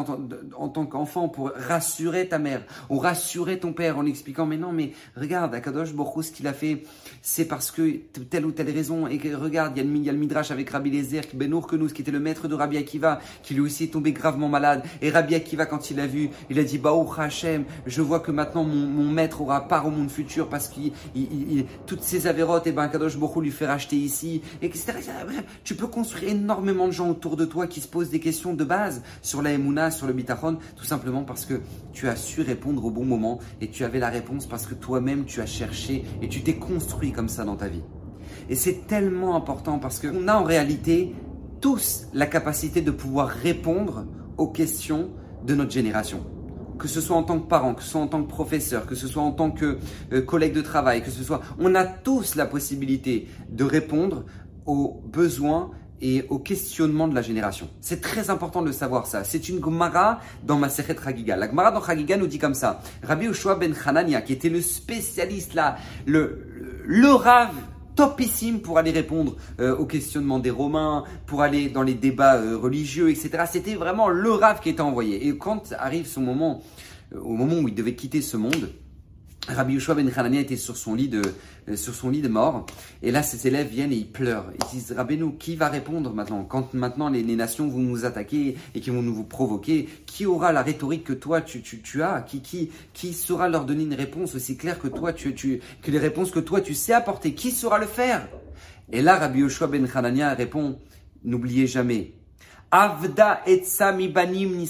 en 0.57 0.69
tant 0.71 0.87
qu'enfant 0.87 1.29
pour 1.29 1.53
rassurer 1.55 2.29
ta 2.29 2.39
mère 2.39 2.63
ou 2.89 2.99
rassurer 2.99 3.59
ton 3.59 3.75
père 3.75 3.99
en 3.99 4.07
expliquant 4.07 4.47
mais 4.47 4.57
non 4.57 4.73
mais 4.73 4.93
regarde 5.15 5.55
Akadosh 5.55 5.93
Borou 5.93 6.23
ce 6.23 6.33
qu'il 6.33 6.47
a 6.47 6.55
fait 6.55 6.85
c'est 7.21 7.45
parce 7.45 7.71
que 7.71 7.97
telle 8.31 8.47
ou 8.47 8.53
telle 8.53 8.71
raison 8.71 9.07
et 9.07 9.21
regarde 9.35 9.77
il 9.77 9.81
y, 10.03 10.09
a 10.09 10.13
le, 10.13 10.19
midrash 10.19 10.51
avec 10.51 10.71
Rabbi 10.71 10.91
Lezer 10.91 11.25
Benour 11.35 11.67
Kenous 11.67 11.89
qui 11.89 12.01
était 12.01 12.11
le 12.11 12.21
maître 12.21 12.49
de 12.49 12.55
Rabbi 12.55 12.79
Akiva 12.79 13.21
qui 13.43 13.53
lui 13.53 13.61
aussi 13.61 13.85
est 13.85 13.93
tombé 13.93 14.13
gravement 14.13 14.49
malade. 14.49 14.83
Et 15.03 15.11
Rabbi 15.11 15.35
Akiva 15.35 15.67
quand 15.67 15.91
il 15.91 15.99
l'a 15.99 16.07
vu 16.07 16.31
il 16.49 16.59
a 16.59 16.65
dit 16.65 16.79
Baou 16.79 17.07
Hashem 17.19 17.65
je 17.85 18.01
vois 18.01 18.21
que 18.21 18.31
maintenant 18.31 18.65
mon 18.65 19.11
maître 19.11 19.43
aura 19.43 19.58
part 19.61 19.87
au 19.87 19.91
monde 19.91 20.11
futur 20.11 20.49
parce 20.49 20.69
que 20.69 20.81
toutes 21.87 22.03
ces 22.03 22.27
avérotes, 22.27 22.67
et 22.67 22.73
ben 22.73 22.89
Kadosh 22.89 23.17
lui 23.37 23.51
fait 23.51 23.67
racheter 23.67 23.97
ici, 23.97 24.43
etc. 24.63 24.95
Bref, 25.27 25.45
tu 25.65 25.75
peux 25.75 25.87
construire 25.87 26.31
énormément 26.31 26.87
de 26.87 26.93
gens 26.93 27.09
autour 27.09 27.37
de 27.37 27.45
toi 27.45 27.67
qui 27.67 27.81
se 27.81 27.89
posent 27.89 28.11
des 28.11 28.21
questions 28.21 28.55
de 28.55 28.65
base 28.65 29.03
sur 29.23 29.43
la 29.43 29.53
Emouna, 29.53 29.91
sur 29.91 30.07
le 30.07 30.13
Bitachon, 30.13 30.59
tout 30.77 30.85
simplement 30.85 31.23
parce 31.23 31.45
que 31.45 31.61
tu 31.93 32.09
as 32.09 32.17
su 32.17 32.43
répondre 32.43 32.85
au 32.85 32.91
bon 32.91 33.05
moment 33.05 33.39
et 33.61 33.69
tu 33.69 33.85
avais 33.85 33.99
la 33.99 34.09
réponse 34.09 34.47
parce 34.47 34.67
que 34.67 34.75
toi-même 34.75 35.25
tu 35.25 35.41
as 35.41 35.47
cherché 35.47 36.05
et 36.23 36.29
tu 36.29 36.43
t'es 36.43 36.55
construit 36.55 37.13
comme 37.13 37.29
ça 37.29 37.45
dans 37.45 37.57
ta 37.57 37.69
vie. 37.69 37.83
Et 38.49 38.55
c'est 38.55 38.87
tellement 38.87 39.37
important 39.37 39.79
parce 39.79 40.01
qu'on 40.01 40.29
a 40.29 40.35
en 40.35 40.45
réalité 40.45 41.15
tous 41.61 42.07
la 42.15 42.27
capacité 42.27 42.81
de 42.81 42.91
pouvoir 42.91 43.29
répondre 43.29 44.07
aux 44.37 44.49
questions 44.49 45.11
de 45.45 45.55
notre 45.55 45.73
génération 45.73 46.25
que 46.79 46.89
ce 46.89 47.01
soit 47.01 47.17
en 47.17 47.23
tant 47.23 47.39
que 47.39 47.49
parent, 47.49 47.75
que 47.75 47.83
ce 47.83 47.91
soit 47.91 48.01
en 48.01 48.07
tant 48.07 48.23
que 48.23 48.29
professeur, 48.29 48.87
que 48.87 48.95
ce 48.95 49.09
soit 49.09 49.23
en 49.23 49.33
tant 49.33 49.51
que 49.51 49.79
euh, 50.13 50.23
collègue 50.23 50.55
de 50.55 50.63
travail, 50.63 51.03
que 51.03 51.11
ce 51.11 51.23
soit, 51.23 51.41
on 51.59 51.75
a 51.75 51.85
tous 51.85 52.35
la 52.35 52.47
possibilité 52.47 53.29
de 53.51 53.65
répondre 53.65 54.25
aux 54.67 55.03
besoins 55.07 55.71
et 56.01 56.25
aux 56.29 56.39
questionnements 56.39 57.09
de 57.09 57.15
la 57.15 57.23
génération. 57.23 57.69
C'est 57.81 58.01
très 58.01 58.31
important 58.31 58.63
de 58.63 58.71
savoir 58.71 59.07
ça. 59.07 59.25
C'est 59.25 59.49
une 59.49 59.63
Gemara 59.63 60.21
dans 60.45 60.57
ma 60.57 60.69
Sechet 60.69 60.97
Chagiga. 61.03 61.37
La 61.37 61.49
Gemara 61.49 61.73
dans 61.73 61.83
Chagiga 61.85 62.17
nous 62.17 62.29
dit 62.29 62.39
comme 62.39 62.55
ça. 62.55 62.81
Rabbi 63.03 63.27
Ushua 63.27 63.57
ben 63.57 63.75
Hanania, 63.85 64.23
qui 64.23 64.33
était 64.33 64.49
le 64.49 64.61
spécialiste 64.61 65.55
là, 65.55 65.77
le, 66.07 66.85
le 66.87 67.11
rave 67.11 67.55
topissime 67.99 68.61
pour 68.61 68.79
aller 68.79 68.93
répondre 68.93 69.35
euh, 69.59 69.77
aux 69.77 69.85
questionnements 69.85 70.39
des 70.39 70.53
Romains, 70.53 71.03
pour 71.27 71.43
aller 71.43 71.69
dans 71.69 71.83
les 71.83 71.95
débats 71.95 72.37
euh, 72.37 72.57
religieux, 72.57 73.11
etc. 73.11 73.43
C'était 73.51 73.75
vraiment 73.75 74.09
le 74.09 74.31
rave 74.31 74.61
qui 74.61 74.69
était 74.69 74.83
envoyé. 74.83 75.27
Et 75.27 75.37
quand 75.37 75.75
arrive 75.77 76.07
son 76.07 76.21
moment, 76.21 76.63
euh, 77.13 77.19
au 77.19 77.33
moment 77.33 77.57
où 77.57 77.67
il 77.67 77.75
devait 77.75 77.97
quitter 77.97 78.23
ce 78.23 78.37
monde, 78.37 78.71
Rabbi 79.49 79.75
Yoshua 79.75 79.95
ben 79.95 80.11
Hanania 80.15 80.41
était 80.41 80.57
sur 80.57 80.77
son 80.77 80.95
lit 80.95 81.09
de 81.09 81.23
euh, 81.69 81.77
sur 81.77 81.95
son 81.95 82.11
lit 82.11 82.21
de 82.21 82.29
mort. 82.29 82.67
Et 83.03 83.11
là 83.11 83.23
ses 83.23 83.47
élèves 83.47 83.69
viennent 83.69 83.93
et 83.93 83.97
ils 83.97 84.11
pleurent. 84.11 84.53
Ils 84.55 84.77
disent 84.77 84.93
Rabbeinu 84.93 85.37
qui 85.39 85.57
va 85.57 85.69
répondre 85.69 86.13
maintenant? 86.13 86.45
Quand 86.45 86.75
maintenant 86.75 87.09
les, 87.09 87.23
nations 87.23 87.67
vont 87.67 87.79
nous 87.79 88.05
attaquer 88.05 88.57
et 88.75 88.81
qui 88.81 88.91
vont 88.91 89.03
nous 89.03 89.25
provoquer 89.25 89.89
qui 90.07 90.27
aura 90.27 90.53
la 90.53 90.63
rhétorique 90.63 91.05
que 91.05 91.15
toi 91.15 91.41
tu, 91.41 91.63
tu, 91.63 91.81
tu 91.81 92.03
as? 92.03 92.21
Qui, 92.21 92.43
qui 92.43 92.71
qui 92.93 93.15
saura 93.15 93.49
leur 93.49 93.65
donner 93.65 93.85
une 93.85 93.95
réponse 93.95 94.35
aussi 94.35 94.57
claire 94.57 94.79
que 94.79 94.89
toi 94.89 95.13
tu, 95.13 95.35
tu 95.35 95.61
que 95.83 95.91
les 95.91 95.99
réponses 95.99 96.31
que 96.31 96.41
toi 96.41 96.61
tu 96.61 96.75
sais 96.75 96.93
apporter? 96.93 97.33
Qui 97.33 97.51
saura 97.51 97.79
le 97.79 97.87
faire? 97.87 98.29
Et 98.93 99.01
là 99.01 99.17
Rabbi 99.17 99.41
Yoshua 99.41 99.67
ben 99.67 99.89
Hanania 99.95 100.35
répond 100.35 100.79
n'oubliez 101.25 101.67
jamais 101.67 102.13
Avda 102.71 103.41
et 103.47 103.63
banim 104.13 104.65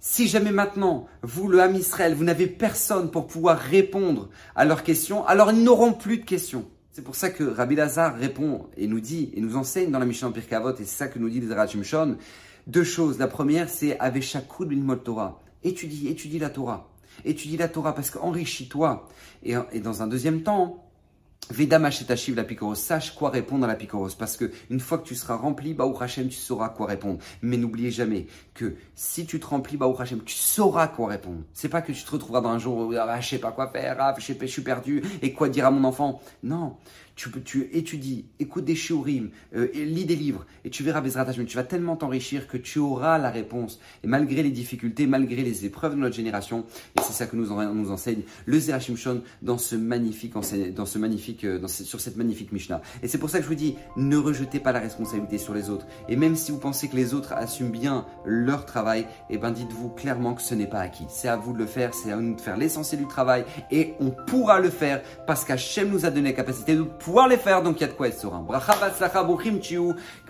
Si 0.00 0.28
jamais 0.28 0.52
maintenant, 0.52 1.08
vous, 1.22 1.48
le 1.48 1.60
Ham 1.60 1.74
Israël, 1.74 2.14
vous 2.14 2.22
n'avez 2.22 2.46
personne 2.46 3.10
pour 3.10 3.26
pouvoir 3.26 3.58
répondre 3.58 4.28
à 4.54 4.64
leurs 4.64 4.84
questions, 4.84 5.26
alors 5.26 5.50
ils 5.50 5.64
n'auront 5.64 5.92
plus 5.92 6.18
de 6.18 6.24
questions. 6.24 6.64
C'est 6.92 7.02
pour 7.02 7.16
ça 7.16 7.30
que 7.30 7.42
Rabbi 7.42 7.74
Lazar 7.74 8.16
répond 8.16 8.66
et 8.76 8.86
nous 8.86 9.00
dit, 9.00 9.32
et 9.34 9.40
nous 9.40 9.56
enseigne 9.56 9.90
dans 9.90 9.98
la 9.98 10.06
Mishnah 10.06 10.30
Pirkavot, 10.30 10.74
et 10.74 10.84
c'est 10.84 10.84
ça 10.86 11.08
que 11.08 11.18
nous 11.18 11.28
dit 11.28 11.40
les 11.40 11.82
Shon, 11.82 12.16
deux 12.68 12.84
choses. 12.84 13.18
La 13.18 13.26
première, 13.26 13.68
c'est 13.68 13.98
Aveshakud 13.98 14.68
bin 14.68 14.96
Torah. 14.96 15.40
Étudie, 15.64 16.06
étudie 16.08 16.38
la 16.38 16.50
Torah. 16.50 16.88
Étudie 17.24 17.56
la 17.56 17.68
Torah 17.68 17.94
parce 17.94 18.10
qu'enrichis-toi. 18.10 19.08
Et 19.42 19.80
dans 19.80 20.02
un 20.02 20.06
deuxième 20.06 20.42
temps, 20.42 20.85
Veda 21.50 21.78
la 21.78 22.44
picoros, 22.44 22.74
sache 22.74 23.14
quoi 23.14 23.30
répondre 23.30 23.64
à 23.64 23.68
la 23.68 23.76
picoros, 23.76 24.14
parce 24.18 24.36
que 24.36 24.50
une 24.68 24.80
fois 24.80 24.98
que 24.98 25.06
tu 25.06 25.14
seras 25.14 25.36
rempli, 25.36 25.74
Baou 25.74 25.96
Hashem, 25.98 26.28
tu 26.28 26.36
sauras 26.36 26.70
quoi 26.70 26.86
répondre. 26.86 27.18
Mais 27.40 27.56
n'oubliez 27.56 27.90
jamais 27.90 28.26
que 28.54 28.74
si 28.94 29.26
tu 29.26 29.38
te 29.38 29.46
remplis, 29.46 29.76
Baou 29.76 29.94
Hashem, 29.98 30.22
tu 30.24 30.34
sauras 30.34 30.88
quoi 30.88 31.08
répondre. 31.08 31.42
C'est 31.52 31.68
pas 31.68 31.82
que 31.82 31.92
tu 31.92 32.02
te 32.02 32.10
retrouveras 32.10 32.40
dans 32.40 32.50
un 32.50 32.58
jour 32.58 32.92
ah, 32.98 33.20
je 33.20 33.28
sais 33.28 33.38
pas 33.38 33.52
quoi 33.52 33.68
faire, 33.68 33.96
ah, 34.00 34.14
je, 34.18 34.32
je 34.40 34.46
suis 34.46 34.62
perdu, 34.62 35.02
et 35.22 35.32
quoi 35.32 35.48
dire 35.48 35.66
à 35.66 35.70
mon 35.70 35.84
enfant. 35.84 36.20
Non, 36.42 36.76
tu, 37.16 37.30
tu 37.42 37.68
étudies, 37.72 38.26
écoute 38.38 38.64
des 38.64 38.74
shiurim, 38.74 39.30
euh, 39.54 39.68
lis 39.74 40.04
des 40.04 40.16
livres, 40.16 40.46
et 40.64 40.70
tu 40.70 40.82
verras 40.82 41.00
Bezrat 41.00 41.26
tu 41.32 41.56
vas 41.56 41.64
tellement 41.64 41.96
t'enrichir 41.96 42.46
que 42.46 42.58
tu 42.58 42.78
auras 42.78 43.18
la 43.18 43.30
réponse. 43.30 43.80
Et 44.04 44.06
malgré 44.06 44.42
les 44.42 44.50
difficultés, 44.50 45.06
malgré 45.06 45.42
les 45.42 45.64
épreuves 45.64 45.94
de 45.94 46.00
notre 46.00 46.14
génération, 46.14 46.66
et 46.96 47.00
c'est 47.02 47.14
ça 47.14 47.26
que 47.26 47.34
nous, 47.34 47.50
enseigne 47.50 48.20
le 48.44 48.58
Zerachim 48.58 48.96
Shon 48.96 49.22
dans 49.42 49.58
ce 49.58 49.76
magnifique, 49.76 50.34
dans 50.74 50.86
ce 50.86 50.98
magnifique, 50.98 51.44
euh, 51.44 51.66
sur 51.66 52.00
cette 52.00 52.16
magnifique 52.16 52.52
Mishnah. 52.52 52.82
Et 53.02 53.08
c'est 53.08 53.18
pour 53.18 53.30
ça 53.30 53.38
que 53.38 53.44
je 53.44 53.48
vous 53.48 53.54
dis, 53.54 53.76
ne 53.96 54.16
rejetez 54.16 54.60
pas 54.60 54.72
la 54.72 54.80
responsabilité 54.80 55.38
sur 55.38 55.54
les 55.54 55.70
autres. 55.70 55.86
Et 56.08 56.16
même 56.16 56.36
si 56.36 56.52
vous 56.52 56.58
pensez 56.58 56.88
que 56.88 56.96
les 56.96 57.14
autres 57.14 57.32
assument 57.32 57.70
bien 57.70 58.06
leur 58.26 58.66
travail, 58.66 59.00
et 59.30 59.34
eh 59.34 59.38
ben 59.38 59.52
dites-vous 59.52 59.88
clairement 59.88 60.34
que 60.34 60.42
ce 60.42 60.54
n'est 60.54 60.66
pas 60.66 60.80
acquis. 60.80 61.06
C'est 61.08 61.28
à 61.28 61.36
vous 61.36 61.54
de 61.54 61.58
le 61.58 61.66
faire, 61.66 61.94
c'est 61.94 62.12
à 62.12 62.16
nous 62.16 62.34
de 62.34 62.40
faire 62.40 62.58
l'essentiel 62.58 63.00
du 63.00 63.06
travail, 63.06 63.44
et 63.70 63.94
on 64.00 64.10
pourra 64.10 64.60
le 64.60 64.70
faire 64.70 65.02
parce 65.26 65.44
qu'Hachem 65.44 65.88
nous 65.88 66.04
a 66.04 66.10
donné 66.10 66.30
la 66.30 66.36
capacité 66.36 66.74
de 66.74 66.82
pouvoir 67.06 67.28
les 67.28 67.36
faire, 67.36 67.62
donc 67.62 67.76
il 67.78 67.82
y 67.82 67.84
a 67.84 67.86
de 67.86 67.92
quoi 67.92 68.08
être 68.08 68.18
serein. 68.18 68.40
Bracha 68.40 68.74
batzlacha 68.80 69.22
bruchim 69.22 69.60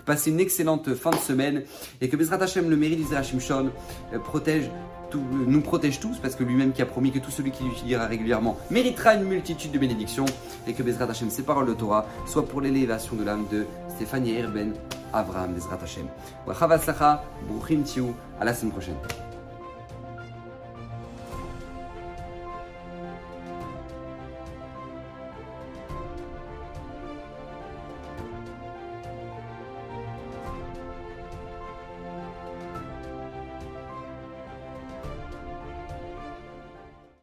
passez 0.05 0.29
une 0.29 0.39
excellente 0.39 0.93
fin 0.93 1.09
de 1.09 1.15
semaine 1.15 1.63
et 1.99 2.07
que 2.07 2.15
Bezrat 2.15 2.37
Hashem, 2.37 2.69
le 2.69 2.75
mérite 2.77 2.99
d'Israël 2.99 3.25
Shimshon, 3.25 3.71
euh, 4.13 4.19
protège 4.19 4.69
tout, 5.09 5.23
nous 5.31 5.61
protège 5.61 5.99
tous, 5.99 6.19
parce 6.19 6.35
que 6.35 6.43
lui-même 6.43 6.73
qui 6.73 6.83
a 6.83 6.85
promis 6.85 7.11
que 7.11 7.17
tout 7.17 7.31
celui 7.31 7.49
qui 7.49 7.63
l'utilisera 7.63 8.05
régulièrement 8.05 8.57
méritera 8.69 9.15
une 9.15 9.23
multitude 9.23 9.71
de 9.71 9.79
bénédictions, 9.79 10.25
et 10.67 10.73
que 10.73 10.83
Bezrat 10.83 11.09
Hashem, 11.09 11.31
ses 11.31 11.41
paroles 11.41 11.65
de 11.65 11.73
Torah, 11.73 12.05
soient 12.27 12.45
pour 12.45 12.61
l'élévation 12.61 13.15
de 13.15 13.23
l'âme 13.23 13.47
de 13.51 13.65
Stéphanie 13.95 14.35
Erben, 14.35 14.75
Avraham 15.13 15.53
Bezrat 15.55 15.79
Hashem. 15.81 16.05
À 18.39 18.45
la 18.45 18.53
semaine 18.53 18.71
prochaine. 18.71 19.36